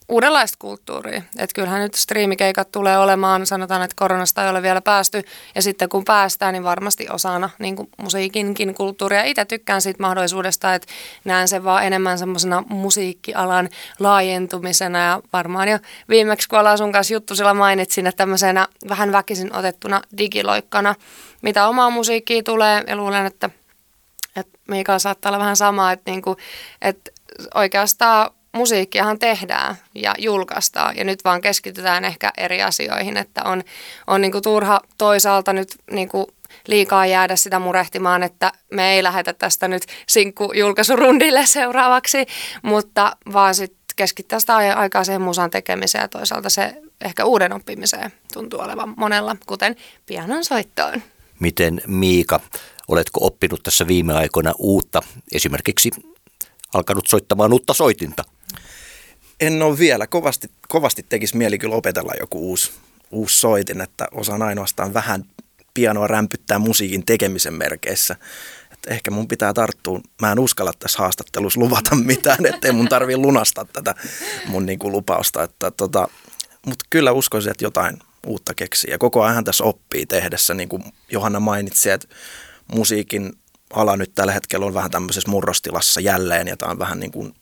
uudenlaista 0.09 0.55
kulttuuria. 0.59 1.21
Että 1.37 1.53
kyllähän 1.55 1.81
nyt 1.81 1.93
striimikeikat 1.93 2.71
tulee 2.71 2.97
olemaan, 2.97 3.45
sanotaan, 3.45 3.81
että 3.81 3.95
koronasta 3.95 4.43
ei 4.43 4.49
ole 4.49 4.61
vielä 4.61 4.81
päästy, 4.81 5.23
ja 5.55 5.61
sitten 5.61 5.89
kun 5.89 6.05
päästään, 6.05 6.53
niin 6.53 6.63
varmasti 6.63 7.07
osana 7.09 7.49
niin 7.59 7.75
kuin 7.75 7.89
musiikinkin 7.97 8.73
kulttuuria. 8.73 9.23
Itse 9.23 9.45
tykkään 9.45 9.81
siitä 9.81 10.03
mahdollisuudesta, 10.03 10.73
että 10.73 10.87
näen 11.25 11.47
sen 11.47 11.63
vaan 11.63 11.85
enemmän 11.85 12.19
semmoisena 12.19 12.63
musiikkialan 12.69 13.69
laajentumisena, 13.99 14.99
ja 14.99 15.21
varmaan 15.33 15.67
jo 15.67 15.79
viimeksi, 16.09 16.49
kun 16.49 16.59
ollaan 16.59 16.77
sun 16.77 16.91
kanssa 16.91 17.13
juttu, 17.13 17.35
sillä 17.35 17.53
mainitsin, 17.53 18.07
että 18.07 18.17
tämmöisenä 18.17 18.67
vähän 18.89 19.11
väkisin 19.11 19.55
otettuna 19.55 20.01
digiloikkana, 20.17 20.95
mitä 21.41 21.67
omaa 21.67 21.89
musiikkia 21.89 22.43
tulee, 22.43 22.83
ja 22.87 22.95
luulen, 22.95 23.25
että, 23.25 23.49
että 24.35 24.59
Miika 24.67 24.99
saattaa 24.99 25.29
olla 25.29 25.39
vähän 25.39 25.55
sama, 25.55 25.91
että, 25.91 26.11
niin 26.11 26.21
kuin, 26.21 26.37
että 26.81 27.11
oikeastaan 27.55 28.31
musiikkiahan 28.53 29.19
tehdään 29.19 29.75
ja 29.95 30.15
julkaistaan 30.17 30.97
ja 30.97 31.03
nyt 31.03 31.23
vaan 31.23 31.41
keskitytään 31.41 32.05
ehkä 32.05 32.31
eri 32.37 32.63
asioihin, 32.63 33.17
että 33.17 33.43
on, 33.43 33.63
on 34.07 34.21
niin 34.21 34.31
kuin 34.31 34.43
turha 34.43 34.81
toisaalta 34.97 35.53
nyt 35.53 35.75
niin 35.91 36.09
kuin 36.09 36.25
liikaa 36.67 37.05
jäädä 37.05 37.35
sitä 37.35 37.59
murehtimaan, 37.59 38.23
että 38.23 38.51
me 38.71 38.93
ei 38.93 39.03
lähetä 39.03 39.33
tästä 39.33 39.67
nyt 39.67 39.83
sinkku-julkaisurundille 40.07 41.45
seuraavaksi, 41.57 42.25
mutta 42.61 43.15
vaan 43.33 43.55
sitten 43.55 43.79
keskittää 43.95 44.39
sitä 44.39 44.55
aikaa 44.55 45.03
siihen 45.03 45.21
musan 45.21 45.49
tekemiseen 45.49 46.01
ja 46.01 46.07
toisaalta 46.07 46.49
se 46.49 46.81
ehkä 47.01 47.25
uuden 47.25 47.53
oppimiseen 47.53 48.13
tuntuu 48.33 48.59
olevan 48.59 48.93
monella, 48.97 49.35
kuten 49.45 49.75
pianon 50.05 50.43
soittoon. 50.43 51.03
Miten 51.39 51.81
Miika, 51.87 52.39
oletko 52.87 53.25
oppinut 53.25 53.63
tässä 53.63 53.87
viime 53.87 54.13
aikoina 54.13 54.53
uutta, 54.57 55.01
esimerkiksi 55.31 55.89
alkanut 56.73 57.07
soittamaan 57.07 57.53
uutta 57.53 57.73
soitinta? 57.73 58.23
En 59.39 59.61
ole 59.61 59.77
vielä. 59.77 60.07
Kovasti, 60.07 60.51
kovasti 60.67 61.05
tekisi 61.09 61.37
mieli 61.37 61.57
kyllä 61.57 61.75
opetella 61.75 62.13
joku 62.19 62.49
uusi, 62.49 62.71
uusi 63.11 63.39
soitin, 63.39 63.81
että 63.81 64.07
osaan 64.11 64.41
ainoastaan 64.41 64.93
vähän 64.93 65.23
pianoa 65.73 66.07
rämpyttää 66.07 66.59
musiikin 66.59 67.05
tekemisen 67.05 67.53
merkeissä. 67.53 68.15
Et 68.71 68.79
ehkä 68.87 69.11
mun 69.11 69.27
pitää 69.27 69.53
tarttua. 69.53 70.01
Mä 70.21 70.31
en 70.31 70.39
uskalla 70.39 70.73
tässä 70.79 70.99
haastattelussa 70.99 71.59
luvata 71.59 71.95
mitään, 72.13 72.45
ettei 72.45 72.71
mun 72.71 72.89
tarvi 72.89 73.17
lunastaa 73.17 73.65
tätä 73.65 73.95
mun 74.45 74.65
niinku 74.65 74.91
lupausta. 74.91 75.43
Että 75.43 75.71
tota, 75.71 76.07
Mutta 76.65 76.85
kyllä 76.89 77.11
uskoisin, 77.11 77.51
että 77.51 77.65
jotain 77.65 77.99
uutta 78.27 78.53
keksii. 78.53 78.91
Ja 78.91 78.97
koko 78.97 79.23
ajan 79.23 79.43
tässä 79.43 79.63
oppii 79.63 80.05
tehdessä, 80.05 80.53
niin 80.53 80.69
kuin 80.69 80.83
Johanna 81.11 81.39
mainitsi, 81.39 81.89
että 81.89 82.07
musiikin 82.75 83.33
ala 83.73 83.97
nyt 83.97 84.11
tällä 84.15 84.31
hetkellä 84.33 84.65
on 84.65 84.73
vähän 84.73 84.91
tämmöisessä 84.91 85.29
murrostilassa 85.29 86.01
jälleen, 86.01 86.47
ja 86.47 86.57
tämä 86.57 86.71
on 86.71 86.79
vähän 86.79 86.99
niin 86.99 87.11
kuin 87.11 87.33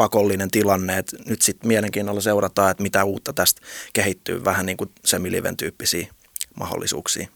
pakollinen 0.00 0.50
tilanne, 0.50 0.98
että 0.98 1.16
nyt 1.26 1.42
sitten 1.42 1.68
mielenkiinnolla 1.68 2.20
seurataan, 2.20 2.70
että 2.70 2.82
mitä 2.82 3.04
uutta 3.04 3.32
tästä 3.32 3.60
kehittyy, 3.92 4.44
vähän 4.44 4.66
niin 4.66 4.76
kuin 4.76 4.90
semiliven 5.04 5.56
tyyppisiä 5.56 6.06
mahdollisuuksia. 6.56 7.28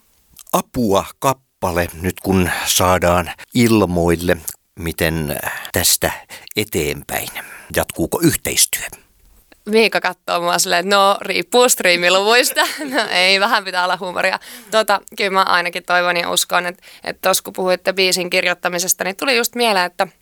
Apua 0.53 1.05
kappale 1.19 1.89
nyt 2.01 2.21
kun 2.21 2.51
saadaan 2.67 3.31
ilmoille, 3.55 4.37
miten 4.79 5.41
tästä 5.73 6.13
eteenpäin, 6.57 7.29
jatkuuko 7.77 8.21
yhteistyö? 8.23 8.87
Miika 9.67 10.01
katsoo 10.01 10.41
mua 10.41 10.59
silleen, 10.59 10.85
että 10.85 10.97
no 10.97 11.19
riippuu 11.21 11.69
striimiluvuista. 11.69 12.61
No 12.95 13.07
ei, 13.11 13.41
vähän 13.41 13.65
pitää 13.65 13.85
olla 13.85 13.99
huumoria. 14.01 14.39
Tota, 14.71 15.01
kyllä 15.17 15.31
mä 15.31 15.43
ainakin 15.43 15.83
toivon 15.83 16.17
ja 16.17 16.31
uskon, 16.31 16.67
että, 16.67 16.83
että 17.05 17.21
tuossa 17.23 17.43
kun 17.43 17.53
puhuitte 17.53 17.93
biisin 17.93 18.31
kirjoittamisesta, 18.31 19.05
niin 19.05 19.17
tuli 19.17 19.37
just 19.37 19.55
mieleen, 19.55 19.87
että– 19.87 20.09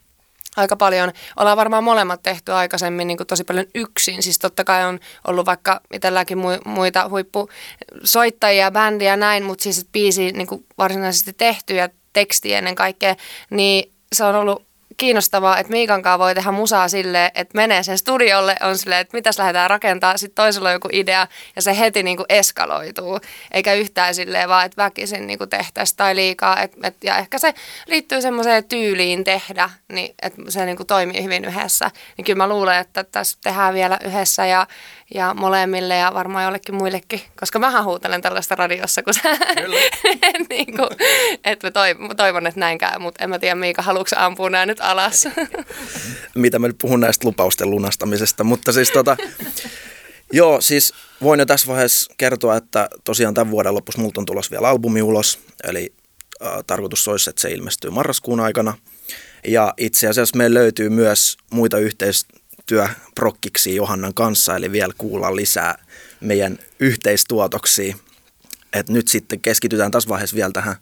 aika 0.57 0.77
paljon. 0.77 1.13
Ollaan 1.37 1.57
varmaan 1.57 1.85
molemmat 1.85 2.23
tehty 2.23 2.53
aikaisemmin 2.53 3.07
niin 3.07 3.17
kuin 3.17 3.27
tosi 3.27 3.45
paljon 3.45 3.67
yksin. 3.75 4.23
Siis 4.23 4.39
totta 4.39 4.65
kai 4.65 4.85
on 4.85 5.01
ollut 5.29 5.47
vaikka 5.47 5.81
itselläkin 5.93 6.39
muita 6.65 7.09
huippusoittajia, 7.09 8.71
bändiä 8.71 9.11
ja 9.11 9.17
näin, 9.17 9.45
mutta 9.45 9.63
siis 9.63 9.87
biisi 9.93 10.33
niin 10.33 10.47
kuin 10.47 10.67
varsinaisesti 10.79 11.33
tehty 11.33 11.75
ja 11.75 11.89
teksti 12.13 12.55
ennen 12.55 12.75
kaikkea, 12.75 13.17
niin 13.51 13.93
se 14.13 14.25
on 14.25 14.35
ollut 14.35 14.72
kiinnostavaa, 15.03 15.59
että 15.59 15.71
Miikan 15.71 16.03
kanssa 16.03 16.19
voi 16.19 16.35
tehdä 16.35 16.51
musaa 16.51 16.89
silleen, 16.89 17.31
että 17.35 17.57
menee 17.57 17.83
sen 17.83 17.99
studiolle, 17.99 18.57
on 18.61 18.79
silleen, 18.79 19.01
että 19.01 19.17
mitäs 19.17 19.39
lähdetään 19.39 19.71
rakentaa, 19.71 20.17
sitten 20.17 20.45
toisella 20.45 20.69
on 20.69 20.73
joku 20.73 20.89
idea 20.93 21.27
ja 21.57 21.63
se 21.63 21.79
heti 21.79 22.03
niin 22.03 22.17
kuin 22.17 22.27
eskaloituu, 22.29 23.21
eikä 23.51 23.75
yhtään 23.75 24.15
silleen 24.15 24.49
vaan, 24.49 24.67
että 24.67 24.83
väkisin 24.83 25.27
niin 25.27 25.39
kuin 25.39 25.51
tehtäisiin 25.51 25.97
tai 25.97 26.17
liikaa. 26.17 26.61
Et, 26.61 26.73
et, 26.83 26.97
ja 27.05 27.17
ehkä 27.17 27.39
se 27.39 27.55
liittyy 27.87 28.23
semmoiseen 28.23 28.65
tyyliin 28.65 29.25
tehdä, 29.25 29.71
niin 29.93 30.15
että 30.23 30.43
se 30.49 30.65
niin 30.67 30.77
kuin 30.77 30.87
toimii 30.87 31.23
hyvin 31.23 31.45
yhdessä. 31.45 31.91
Niin 32.17 32.25
kyllä 32.25 32.37
mä 32.37 32.49
luulen, 32.49 32.79
että 32.79 33.05
tässä 33.05 33.39
tehdään 33.43 33.75
vielä 33.75 33.99
yhdessä 34.05 34.47
ja, 34.47 34.67
ja 35.15 35.35
molemmille 35.35 35.97
ja 35.97 36.15
varmaan 36.15 36.45
jollekin 36.45 36.75
muillekin, 36.75 37.21
koska 37.41 37.59
mä 37.59 37.83
huutelen 37.83 38.23
tällaista 38.23 38.55
radiossa, 38.55 39.03
kun 39.03 39.15
sä, 39.15 39.23
niin 40.49 40.77
kuin, 40.77 40.89
että 41.45 41.67
mä 41.67 42.15
toivon, 42.17 42.47
että 42.47 42.61
näin 42.61 42.79
käy, 42.79 42.99
mutta 42.99 43.25
en 43.25 43.31
mä 43.31 43.39
tiedä 43.39 43.55
Miika, 43.55 43.83
haluatko 43.83 44.17
ampua 44.19 44.51
nämä 44.51 44.67
nyt 44.67 44.81
alas? 44.81 45.29
Mitä 46.35 46.59
mä 46.59 46.67
nyt 46.67 46.79
puhun 46.79 47.01
näistä 47.01 47.29
lupausten 47.29 47.71
lunastamisesta, 47.71 48.45
mutta 48.45 48.73
siis 48.73 48.91
tota, 48.91 49.17
joo, 50.33 50.61
siis 50.61 50.95
voin 51.23 51.41
jo 51.41 51.47
tässä 51.47 51.67
vaiheessa 51.67 52.15
kertoa, 52.17 52.57
että 52.57 52.89
tosiaan 53.05 53.35
tämän 53.35 53.51
vuoden 53.51 53.75
lopussa 53.75 54.01
multa 54.01 54.21
on 54.21 54.27
tulossa 54.27 54.51
vielä 54.51 54.69
albumi 54.69 55.03
ulos, 55.03 55.39
eli 55.65 55.95
äh, 56.45 56.53
tarkoitus 56.67 57.09
olisi, 57.09 57.31
että 57.31 57.43
se 57.43 57.51
ilmestyy 57.51 57.91
marraskuun 57.91 58.41
aikana. 58.41 58.75
Ja 59.47 59.75
itse 59.77 60.09
asiassa 60.09 60.37
meillä 60.37 60.59
löytyy 60.59 60.89
myös 60.89 61.37
muita 61.51 61.79
yhteistyöprokkiksi 62.71 63.77
Johannan 63.77 64.15
kanssa, 64.15 64.57
eli 64.57 64.73
vielä 64.73 64.93
kuulla 64.99 65.37
lisää 65.37 65.85
meidän 66.21 66.59
yhteistuotoksia. 66.81 67.97
Et 68.73 68.89
nyt 68.89 69.09
sitten 69.09 69.41
keskitytään 69.41 69.91
tässä 69.91 70.09
vaiheessa 70.09 70.37
vielä 70.37 70.53
tähän 70.53 70.77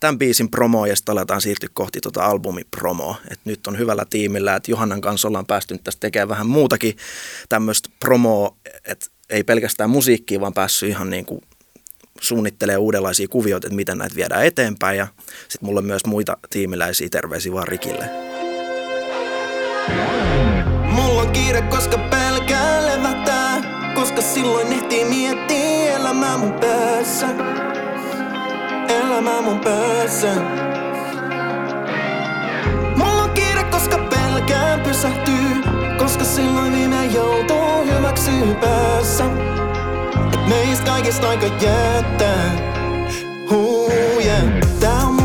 tämän 0.00 0.18
biisin 0.18 0.50
promoa 0.50 0.86
ja 0.86 0.96
sitten 0.96 1.12
aletaan 1.12 1.40
siirtyä 1.40 1.68
kohti 1.72 2.00
tuota 2.00 2.24
albumipromoa. 2.24 3.16
Et 3.30 3.40
nyt 3.44 3.66
on 3.66 3.78
hyvällä 3.78 4.04
tiimillä, 4.10 4.56
että 4.56 4.70
Johannan 4.70 5.00
kanssa 5.00 5.28
ollaan 5.28 5.46
päästy 5.46 5.78
tästä 5.84 6.00
tekemään 6.00 6.28
vähän 6.28 6.46
muutakin 6.46 6.96
tämmöistä 7.48 7.88
promoa, 8.00 8.56
että 8.84 9.06
ei 9.30 9.44
pelkästään 9.44 9.90
musiikkia, 9.90 10.40
vaan 10.40 10.54
päässyt 10.54 10.88
ihan 10.88 11.10
niin 11.10 11.24
kuin 11.24 11.42
suunnittelee 12.20 12.76
uudenlaisia 12.76 13.28
kuvioita, 13.28 13.66
että 13.66 13.76
miten 13.76 13.98
näitä 13.98 14.16
viedään 14.16 14.46
eteenpäin. 14.46 14.98
Ja 14.98 15.06
sitten 15.48 15.66
mulla 15.66 15.78
on 15.78 15.86
myös 15.86 16.06
muita 16.06 16.36
tiimiläisiä 16.50 17.08
terveisiä 17.08 17.52
vaan 17.52 17.68
Rikille. 17.68 18.33
Kiire, 21.44 21.62
koska 21.62 21.98
pelkää 21.98 22.86
levätää, 22.86 23.62
koska 23.94 24.22
silloin 24.22 24.72
ehtii 24.72 25.04
miettiä 25.04 25.96
elämää 25.96 26.38
mun 26.38 26.52
päässä 26.52 27.26
elämä 28.88 29.40
mun 29.40 29.58
päässä. 29.58 30.34
Mulla 32.96 33.22
on 33.22 33.30
kiire, 33.30 33.64
koska 33.64 33.98
pelkään 33.98 34.80
pysähtyy, 34.80 35.62
koska 35.98 36.24
silloin 36.24 36.72
minä 36.72 37.04
joutuu 37.04 37.84
hyväksyä 37.84 38.54
päässä. 38.60 39.24
Et 40.34 40.48
meistä 40.48 40.84
kaikista 40.84 41.28
aika 41.28 41.46
jättää. 41.46 42.50
Huu, 43.50 43.90
yeah. 44.24 44.42
Tää 44.80 44.98
on 45.06 45.23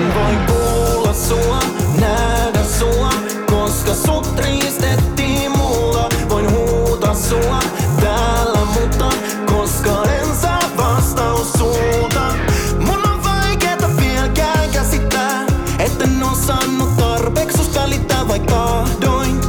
en 0.00 0.14
voi 0.14 0.36
kuulla 0.46 1.14
sua, 1.14 1.58
nähdä 2.00 2.64
sua, 2.78 3.10
koska 3.50 3.94
sut 3.94 4.38
riistettiin 4.38 5.50
mulla. 5.58 6.08
Voin 6.28 6.50
huutaa 6.50 7.14
sua 7.14 7.58
täällä, 8.00 8.58
mutta 8.64 9.10
koska 9.46 10.04
en 10.04 10.36
saa 10.40 10.70
vastaus 10.76 11.52
sulta. 11.52 12.32
Mun 12.78 13.08
on 13.08 13.24
vaikeeta 13.24 13.88
vieläkään 14.00 14.70
käsittää, 14.72 15.46
etten 15.78 16.22
osannut 16.32 16.96
tarpeeksi 16.96 17.74
välittää 17.74 18.28
vai 18.28 18.40
tahdoin. 18.40 19.40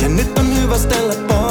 Ja 0.00 0.08
nyt 0.08 0.38
on 0.38 0.56
hyvästellä 0.56 1.14
pakkoon. 1.14 1.41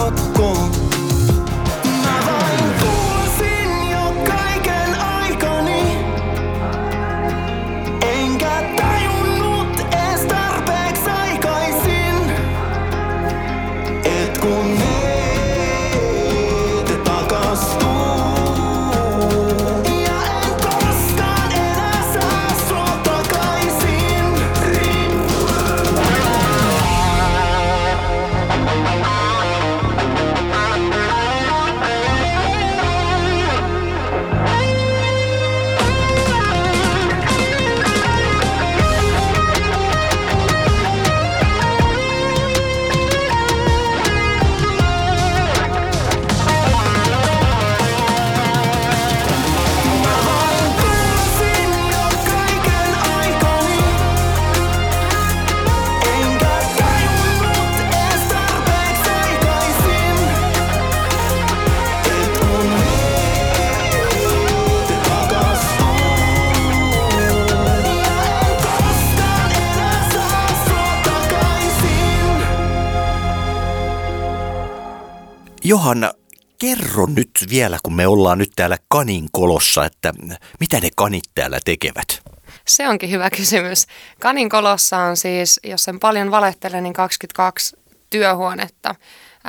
Johanna, 75.81 76.13
kerro 76.59 77.05
nyt 77.05 77.31
vielä, 77.49 77.79
kun 77.83 77.93
me 77.93 78.07
ollaan 78.07 78.37
nyt 78.37 78.51
täällä 78.55 78.77
kanin 78.87 79.29
kolossa, 79.31 79.85
että 79.85 80.13
mitä 80.59 80.79
ne 80.79 80.89
kanit 80.95 81.23
täällä 81.35 81.59
tekevät? 81.65 82.21
Se 82.67 82.87
onkin 82.87 83.11
hyvä 83.11 83.29
kysymys. 83.29 83.87
Kanin 84.19 84.49
kolossa 84.49 84.97
on 84.97 85.17
siis, 85.17 85.59
jos 85.63 85.83
sen 85.83 85.99
paljon 85.99 86.31
valehtelen, 86.31 86.83
niin 86.83 86.93
22 86.93 87.77
työhuonetta. 88.09 88.95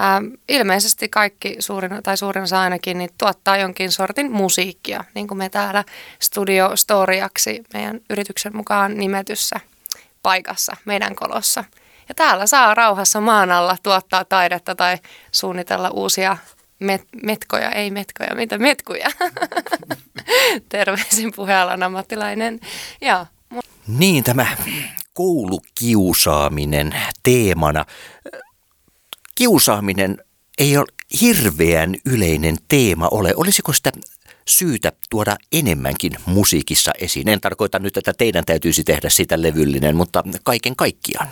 Ähm, 0.01 0.27
ilmeisesti 0.49 1.09
kaikki, 1.09 1.57
suurin, 1.59 2.03
tai 2.03 2.17
suurin 2.17 2.43
osa 2.43 2.61
ainakin, 2.61 2.99
niin 2.99 3.11
tuottaa 3.19 3.57
jonkin 3.57 3.93
sortin 3.93 4.33
musiikkia, 4.33 5.05
niin 5.15 5.29
kuin 5.29 5.39
me 5.39 5.49
täällä 5.49 5.85
Studio 6.21 6.77
Storiaksi 6.77 7.63
meidän 7.75 8.01
yrityksen 8.11 8.57
mukaan 8.57 8.99
nimetyssä 8.99 9.61
paikassa, 10.23 10.77
meidän 10.85 11.15
kolossa. 11.15 11.65
Ja 12.13 12.17
täällä 12.17 12.47
saa 12.47 12.75
rauhassa 12.75 13.21
maan 13.21 13.51
alla 13.51 13.77
tuottaa 13.83 14.25
taidetta 14.25 14.75
tai 14.75 14.99
suunnitella 15.33 15.91
uusia 15.91 16.37
met- 16.85 17.09
metkoja, 17.23 17.71
ei 17.71 17.91
metkoja, 17.91 18.35
mitä 18.35 18.59
metkuja. 18.59 19.09
Terveisin 20.69 21.33
puhealan 21.37 21.83
ammattilainen. 21.83 22.61
Ja, 23.01 23.27
Niin, 23.87 24.25
tämä 24.25 24.47
koulukiusaaminen 25.13 26.95
teemana. 27.23 27.85
Kiusaaminen 29.35 30.19
ei 30.59 30.77
ole 30.77 30.87
hirveän 31.21 31.97
yleinen 32.07 32.57
teema 32.69 33.09
ole. 33.11 33.33
Olisiko 33.37 33.73
sitä 33.73 33.93
syytä 34.49 34.93
tuoda 35.11 35.37
enemmänkin 35.53 36.13
musiikissa 36.27 36.93
esiin? 36.99 37.29
En 37.29 37.41
tarkoita 37.41 37.79
nyt, 37.79 37.97
että 37.97 38.13
teidän 38.13 38.45
täytyisi 38.45 38.85
tehdä 38.85 39.09
sitä 39.11 39.43
levyllinen, 39.43 39.97
mutta 39.97 40.25
kaiken 40.45 40.77
kaikkiaan. 40.77 41.29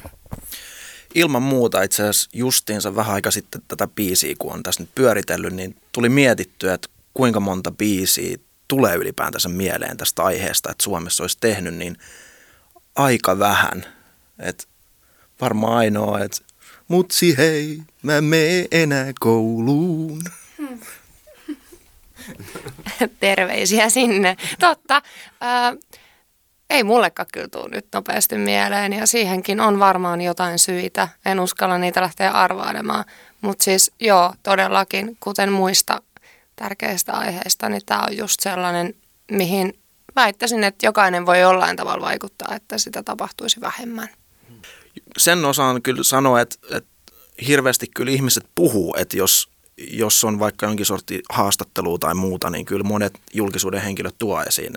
Ilman 1.15 1.43
muuta 1.43 1.83
itse 1.83 2.03
asiassa 2.03 2.31
justiinsa 2.33 2.97
vähän 2.97 3.15
aika 3.15 3.31
sitten 3.31 3.63
tätä 3.69 3.87
biisiä, 3.87 4.35
kun 4.39 4.53
on 4.53 4.63
tässä 4.63 4.83
nyt 4.83 4.95
pyöritellyt, 4.95 5.53
niin 5.53 5.77
tuli 5.93 6.09
mietittyä, 6.09 6.75
että 6.75 6.89
kuinka 7.15 7.41
monta 7.41 7.71
biisiä 7.71 8.37
tulee 8.69 8.97
ylipäätänsä 8.97 9.49
mieleen 9.49 9.97
tästä 9.97 10.23
aiheesta, 10.23 10.71
että 10.71 10.85
Suomessa 10.85 11.23
olisi 11.23 11.39
tehnyt, 11.41 11.75
niin 11.75 11.97
aika 12.95 13.39
vähän. 13.39 13.87
Et 14.39 14.69
varmaan 15.41 15.77
ainoa, 15.77 16.21
että 16.21 16.39
mutsi 16.89 17.37
hei, 17.39 17.83
mä 18.03 18.21
mene 18.21 18.67
enää 18.71 19.13
kouluun. 19.21 20.23
terveisiä 23.21 23.91
sinne. 23.91 24.37
Totta. 24.59 25.03
Ää, 25.41 25.73
ei 26.71 26.85
mullekaan 26.85 27.27
kyllä 27.33 27.49
tule 27.49 27.69
nyt 27.69 27.87
nopeasti 27.95 28.39
mieleen 28.39 28.93
ja 28.93 29.07
siihenkin 29.07 29.61
on 29.61 29.79
varmaan 29.79 30.21
jotain 30.21 30.59
syitä. 30.59 31.09
En 31.27 31.41
uskalla 31.41 31.79
niitä 31.79 32.01
lähteä 32.01 32.31
arvailemaan. 32.31 33.05
Mutta 33.41 33.65
siis 33.65 33.93
joo, 34.01 34.35
todellakin, 34.43 35.17
kuten 35.21 35.53
muista 35.53 36.03
tärkeistä 36.57 37.13
aiheista, 37.13 37.69
niin 37.69 37.83
tämä 37.87 38.03
on 38.03 38.17
just 38.17 38.41
sellainen, 38.41 38.95
mihin 39.31 39.79
väittäisin, 40.17 40.65
että 40.65 40.87
jokainen 40.87 41.27
voi 41.27 41.41
jollain 41.41 41.77
tavalla 41.77 42.07
vaikuttaa, 42.07 42.55
että 42.55 42.79
sitä 42.79 43.03
tapahtuisi 43.03 43.61
vähemmän. 43.61 44.09
Sen 45.19 45.45
osaan 45.45 45.83
kyllä 45.83 46.03
sanoa, 46.03 46.41
että, 46.41 46.57
että 46.77 46.91
hirveästi 47.47 47.87
kyllä 47.95 48.13
ihmiset 48.13 48.45
puhuu, 48.55 48.95
että 48.99 49.17
jos, 49.17 49.49
jos 49.91 50.25
on 50.25 50.39
vaikka 50.39 50.67
jonkin 50.67 50.87
sorti 50.87 51.23
haastattelua 51.31 51.99
tai 51.99 52.15
muuta, 52.15 52.51
niin 52.51 52.65
kyllä 52.65 52.85
monet 52.85 53.13
julkisuuden 53.35 53.83
henkilöt 53.83 54.15
tuo 54.19 54.43
esiin. 54.43 54.75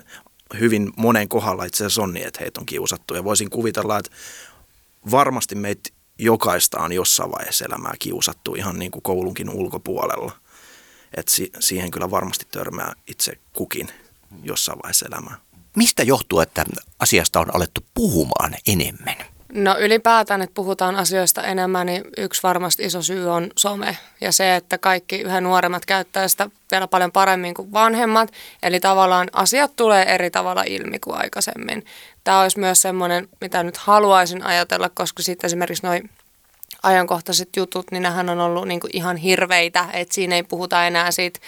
Hyvin 0.60 0.92
monen 0.96 1.28
kohdalla 1.28 1.64
itse 1.64 1.84
asiassa 1.84 2.02
on 2.02 2.14
niin, 2.14 2.26
että 2.26 2.40
heitä 2.40 2.60
on 2.60 2.66
kiusattu. 2.66 3.14
Ja 3.14 3.24
voisin 3.24 3.50
kuvitella, 3.50 3.98
että 3.98 4.10
varmasti 5.10 5.54
meitä 5.54 5.90
jokaista 6.18 6.80
on 6.80 6.92
jossain 6.92 7.30
vaiheessa 7.30 7.64
elämää 7.64 7.94
kiusattu 7.98 8.54
ihan 8.54 8.78
niin 8.78 8.90
kuin 8.90 9.02
koulunkin 9.02 9.50
ulkopuolella. 9.50 10.32
Et 11.16 11.28
si- 11.28 11.50
siihen 11.60 11.90
kyllä 11.90 12.10
varmasti 12.10 12.46
törmää 12.50 12.92
itse 13.06 13.38
kukin 13.52 13.88
jossain 14.42 14.78
vaiheessa 14.82 15.06
elämää. 15.06 15.36
Mistä 15.76 16.02
johtuu, 16.02 16.40
että 16.40 16.64
asiasta 16.98 17.40
on 17.40 17.54
alettu 17.56 17.80
puhumaan 17.94 18.54
enemmän? 18.66 19.33
No 19.54 19.76
ylipäätään, 19.78 20.42
että 20.42 20.54
puhutaan 20.54 20.96
asioista 20.96 21.42
enemmän, 21.42 21.86
niin 21.86 22.04
yksi 22.16 22.42
varmasti 22.42 22.84
iso 22.84 23.02
syy 23.02 23.30
on 23.30 23.50
some 23.58 23.96
ja 24.20 24.32
se, 24.32 24.56
että 24.56 24.78
kaikki 24.78 25.20
yhä 25.20 25.40
nuoremmat 25.40 25.86
käyttää 25.86 26.28
sitä 26.28 26.50
vielä 26.70 26.88
paljon 26.88 27.12
paremmin 27.12 27.54
kuin 27.54 27.72
vanhemmat. 27.72 28.32
Eli 28.62 28.80
tavallaan 28.80 29.28
asiat 29.32 29.76
tulee 29.76 30.14
eri 30.14 30.30
tavalla 30.30 30.62
ilmi 30.66 30.98
kuin 30.98 31.16
aikaisemmin. 31.16 31.84
Tämä 32.24 32.40
olisi 32.40 32.58
myös 32.58 32.82
semmoinen, 32.82 33.28
mitä 33.40 33.62
nyt 33.62 33.76
haluaisin 33.76 34.42
ajatella, 34.42 34.88
koska 34.88 35.22
sitten 35.22 35.48
esimerkiksi 35.48 35.86
noin 35.86 36.10
ajankohtaiset 36.82 37.48
jutut, 37.56 37.90
niin 37.90 38.02
nämähän 38.02 38.28
on 38.28 38.40
ollut 38.40 38.68
niin 38.68 38.80
ihan 38.92 39.16
hirveitä, 39.16 39.84
että 39.92 40.14
siinä 40.14 40.36
ei 40.36 40.42
puhuta 40.42 40.86
enää 40.86 41.10
siitä, 41.10 41.40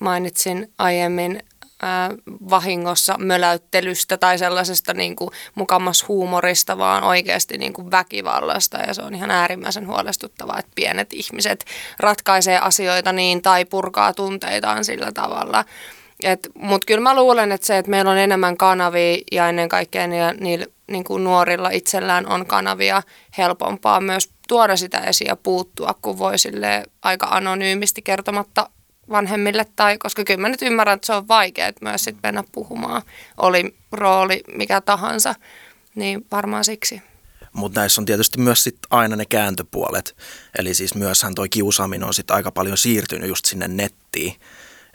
mainitsin 0.00 0.72
aiemmin 0.78 1.42
vahingossa 2.50 3.18
möläyttelystä 3.18 4.16
tai 4.16 4.38
sellaisesta 4.38 4.94
niin 4.94 5.16
kuin 5.16 5.30
mukamas 5.54 6.08
huumorista, 6.08 6.78
vaan 6.78 7.04
oikeasti 7.04 7.58
niin 7.58 7.72
kuin 7.72 7.90
väkivallasta. 7.90 8.78
Ja 8.78 8.94
se 8.94 9.02
on 9.02 9.14
ihan 9.14 9.30
äärimmäisen 9.30 9.86
huolestuttavaa, 9.86 10.58
että 10.58 10.72
pienet 10.74 11.12
ihmiset 11.12 11.64
ratkaisee 11.98 12.58
asioita 12.58 13.12
niin 13.12 13.42
tai 13.42 13.64
purkaa 13.64 14.12
tunteitaan 14.14 14.84
sillä 14.84 15.12
tavalla. 15.12 15.64
Mutta 16.54 16.86
kyllä 16.86 17.00
mä 17.00 17.14
luulen, 17.14 17.52
että 17.52 17.66
se, 17.66 17.78
että 17.78 17.90
meillä 17.90 18.10
on 18.10 18.18
enemmän 18.18 18.56
kanavia 18.56 19.18
ja 19.32 19.48
ennen 19.48 19.68
kaikkea 19.68 20.06
niillä, 20.06 20.34
niillä 20.40 20.66
niin 20.90 21.04
kuin 21.04 21.24
nuorilla 21.24 21.70
itsellään 21.70 22.26
on 22.26 22.46
kanavia 22.46 23.02
helpompaa 23.38 24.00
myös 24.00 24.30
tuoda 24.48 24.76
sitä 24.76 24.98
esiin 24.98 25.28
ja 25.28 25.36
puuttua, 25.36 25.94
kun 26.02 26.18
voi 26.18 26.34
aika 27.02 27.26
anonyymisti 27.26 28.02
kertomatta 28.02 28.70
vanhemmille, 29.10 29.66
tai 29.76 29.98
koska 29.98 30.24
kyllä 30.24 30.40
mä 30.40 30.48
nyt 30.48 30.62
ymmärrän, 30.62 30.94
että 30.94 31.06
se 31.06 31.12
on 31.12 31.28
vaikea 31.28 31.72
myös 31.80 32.04
sit 32.04 32.16
mennä 32.22 32.44
puhumaan, 32.52 33.02
oli 33.36 33.76
rooli 33.92 34.42
mikä 34.56 34.80
tahansa, 34.80 35.34
niin 35.94 36.26
varmaan 36.32 36.64
siksi. 36.64 37.02
Mutta 37.52 37.80
näissä 37.80 38.00
on 38.00 38.04
tietysti 38.04 38.40
myös 38.40 38.64
sit 38.64 38.78
aina 38.90 39.16
ne 39.16 39.24
kääntöpuolet. 39.24 40.16
Eli 40.58 40.74
siis 40.74 40.94
myöshän 40.94 41.34
toi 41.34 41.48
kiusaaminen 41.48 42.06
on 42.06 42.14
sit 42.14 42.30
aika 42.30 42.50
paljon 42.50 42.78
siirtynyt 42.78 43.28
just 43.28 43.44
sinne 43.44 43.68
nettiin. 43.68 44.34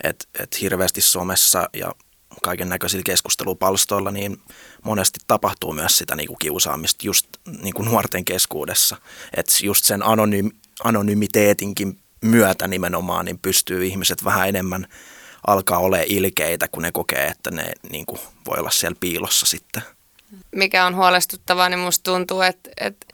Että 0.03 0.25
et 0.39 0.61
hirveästi 0.61 1.01
somessa 1.01 1.69
ja 1.73 1.95
kaiken 2.43 2.69
näköisillä 2.69 3.03
keskustelupalstoilla, 3.03 4.11
niin 4.11 4.41
monesti 4.83 5.19
tapahtuu 5.27 5.73
myös 5.73 5.97
sitä 5.97 6.15
niinku 6.15 6.35
kiusaamista 6.35 7.07
just 7.07 7.27
niinku 7.61 7.83
nuorten 7.83 8.25
keskuudessa. 8.25 8.97
Että 9.37 9.53
just 9.63 9.85
sen 9.85 10.05
anonyymi, 10.05 10.49
anonymiteetinkin 10.83 11.99
myötä 12.25 12.67
nimenomaan, 12.67 13.25
niin 13.25 13.39
pystyy 13.39 13.85
ihmiset 13.85 14.25
vähän 14.25 14.49
enemmän 14.49 14.87
alkaa 15.47 15.79
olla 15.79 15.97
ilkeitä, 16.07 16.67
kun 16.67 16.81
ne 16.81 16.91
kokee, 16.91 17.25
että 17.27 17.51
ne 17.51 17.71
niin 17.91 18.05
kuin, 18.05 18.19
voi 18.47 18.59
olla 18.59 18.71
siellä 18.71 18.97
piilossa 18.99 19.45
sitten. 19.45 19.81
Mikä 20.55 20.85
on 20.85 20.95
huolestuttavaa, 20.95 21.69
niin 21.69 21.79
musta 21.79 22.11
tuntuu, 22.11 22.41
että, 22.41 22.69
että 22.77 23.05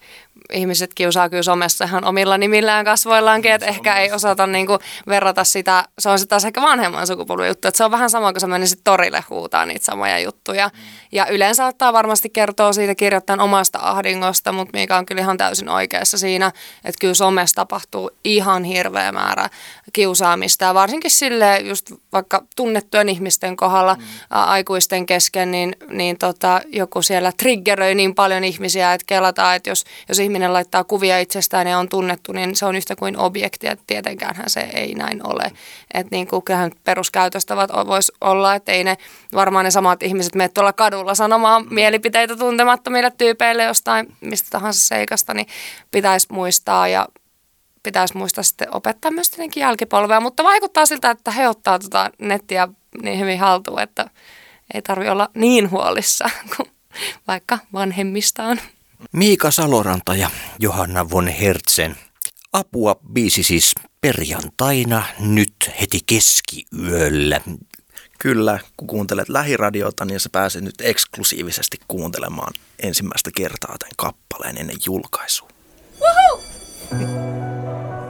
ihmiset 0.51 0.93
kiusaa 0.93 1.29
kyllä 1.29 1.43
somessa 1.43 1.85
ihan 1.85 2.05
omilla 2.05 2.37
nimillään 2.37 2.85
kasvoillaankin, 2.85 3.51
että 3.51 3.67
ehkä 3.67 3.99
ei 3.99 4.11
osata 4.11 4.47
niin 4.47 4.67
kuin 4.67 4.79
verrata 5.07 5.43
sitä, 5.43 5.85
se 5.99 6.09
on 6.09 6.19
sitten 6.19 6.29
taas 6.29 6.45
ehkä 6.45 6.61
vanhemman 6.61 7.07
sukupolven 7.07 7.47
juttu, 7.47 7.67
että 7.67 7.77
se 7.77 7.83
on 7.83 7.91
vähän 7.91 8.09
sama 8.09 8.31
kuin 8.31 8.41
se 8.41 8.47
meni 8.47 8.67
sitten 8.67 8.83
torille 8.83 9.23
huutaa 9.29 9.65
niitä 9.65 9.85
samoja 9.85 10.19
juttuja. 10.19 10.67
Mm. 10.67 10.79
Ja 11.11 11.27
yleensä 11.27 11.65
ottaa 11.65 11.93
varmasti 11.93 12.29
kertoa 12.29 12.73
siitä 12.73 12.95
kirjoittajan 12.95 13.39
omasta 13.39 13.79
ahdingosta, 13.81 14.51
mutta 14.51 14.77
mikä 14.77 14.97
on 14.97 15.05
kyllä 15.05 15.21
ihan 15.21 15.37
täysin 15.37 15.69
oikeassa 15.69 16.17
siinä, 16.17 16.47
että 16.85 16.99
kyllä 17.01 17.13
somessa 17.13 17.55
tapahtuu 17.55 18.11
ihan 18.23 18.63
hirveä 18.63 19.11
määrä 19.11 19.49
kiusaamista 19.93 20.65
ja 20.65 20.73
varsinkin 20.73 21.11
sille 21.11 21.59
just 21.59 21.91
vaikka 22.13 22.43
tunnettujen 22.55 23.09
ihmisten 23.09 23.57
kohdalla 23.57 23.95
mm. 23.95 24.03
aikuisten 24.29 25.05
kesken, 25.05 25.51
niin, 25.51 25.75
niin 25.89 26.17
tota, 26.17 26.61
joku 26.67 27.01
siellä 27.01 27.31
triggeröi 27.37 27.95
niin 27.95 28.15
paljon 28.15 28.43
ihmisiä, 28.43 28.93
että 28.93 29.05
kelataan, 29.07 29.55
että 29.55 29.69
jos, 29.69 29.83
jos 30.09 30.19
ihminen 30.19 30.40
laittaa 30.47 30.83
kuvia 30.83 31.19
itsestään 31.19 31.67
ja 31.67 31.77
on 31.77 31.89
tunnettu, 31.89 32.31
niin 32.31 32.55
se 32.55 32.65
on 32.65 32.75
yhtä 32.75 32.95
kuin 32.95 33.17
objekti, 33.17 33.67
että 33.67 33.83
tietenkään 33.87 34.35
se 34.47 34.59
ei 34.59 34.93
näin 34.95 35.27
ole. 35.27 35.51
Että 35.93 36.15
niin 36.15 36.27
kuin 36.27 36.43
kyllähän 36.43 36.71
peruskäytöstävät 36.83 37.69
voisi 37.87 38.11
olla, 38.21 38.55
että 38.55 38.71
ei 38.71 38.83
ne 38.83 38.97
varmaan 39.33 39.65
ne 39.65 39.71
samat 39.71 40.03
ihmiset 40.03 40.35
mene 40.35 40.49
tuolla 40.49 40.73
kadulla 40.73 41.15
sanomaan 41.15 41.67
mielipiteitä 41.69 42.35
tuntemattomille 42.35 43.11
tyypeille 43.17 43.63
jostain 43.63 44.15
mistä 44.21 44.47
tahansa 44.49 44.87
seikasta, 44.87 45.33
niin 45.33 45.47
pitäisi 45.91 46.27
muistaa 46.31 46.87
ja 46.87 47.07
pitäisi 47.83 48.17
muistaa 48.17 48.43
sitten 48.43 48.75
opettaa 48.75 49.11
myös 49.11 49.29
tietenkin 49.29 49.61
jälkipolvea, 49.61 50.19
mutta 50.19 50.43
vaikuttaa 50.43 50.85
siltä, 50.85 51.11
että 51.11 51.31
he 51.31 51.49
ottaa 51.49 51.79
tuota 51.79 52.11
nettiä 52.19 52.67
niin 53.01 53.19
hyvin 53.19 53.39
haltuun, 53.39 53.81
että 53.81 54.09
ei 54.73 54.81
tarvi 54.81 55.09
olla 55.09 55.29
niin 55.33 55.71
huolissa 55.71 56.29
kuin 56.55 56.69
vaikka 57.27 57.59
vanhemmistaan. 57.73 58.61
Miika 59.11 59.51
Saloranta 59.51 60.15
ja 60.15 60.29
Johanna 60.59 61.09
von 61.09 61.27
Hertzen. 61.27 61.97
Apua 62.53 62.95
biisi 63.13 63.43
siis 63.43 63.71
perjantaina 64.01 65.03
nyt 65.19 65.55
heti 65.81 65.99
keskiyöllä. 66.05 67.41
Kyllä, 68.19 68.59
kun 68.77 68.87
kuuntelet 68.87 69.29
lähiradiota, 69.29 70.05
niin 70.05 70.19
sä 70.19 70.29
pääset 70.31 70.63
nyt 70.63 70.81
eksklusiivisesti 70.81 71.77
kuuntelemaan 71.87 72.53
ensimmäistä 72.79 73.29
kertaa 73.35 73.75
tämän 73.79 73.93
kappaleen 73.97 74.57
ennen 74.57 74.77
julkaisua. 74.85 75.49
Woohoo! 76.01 76.43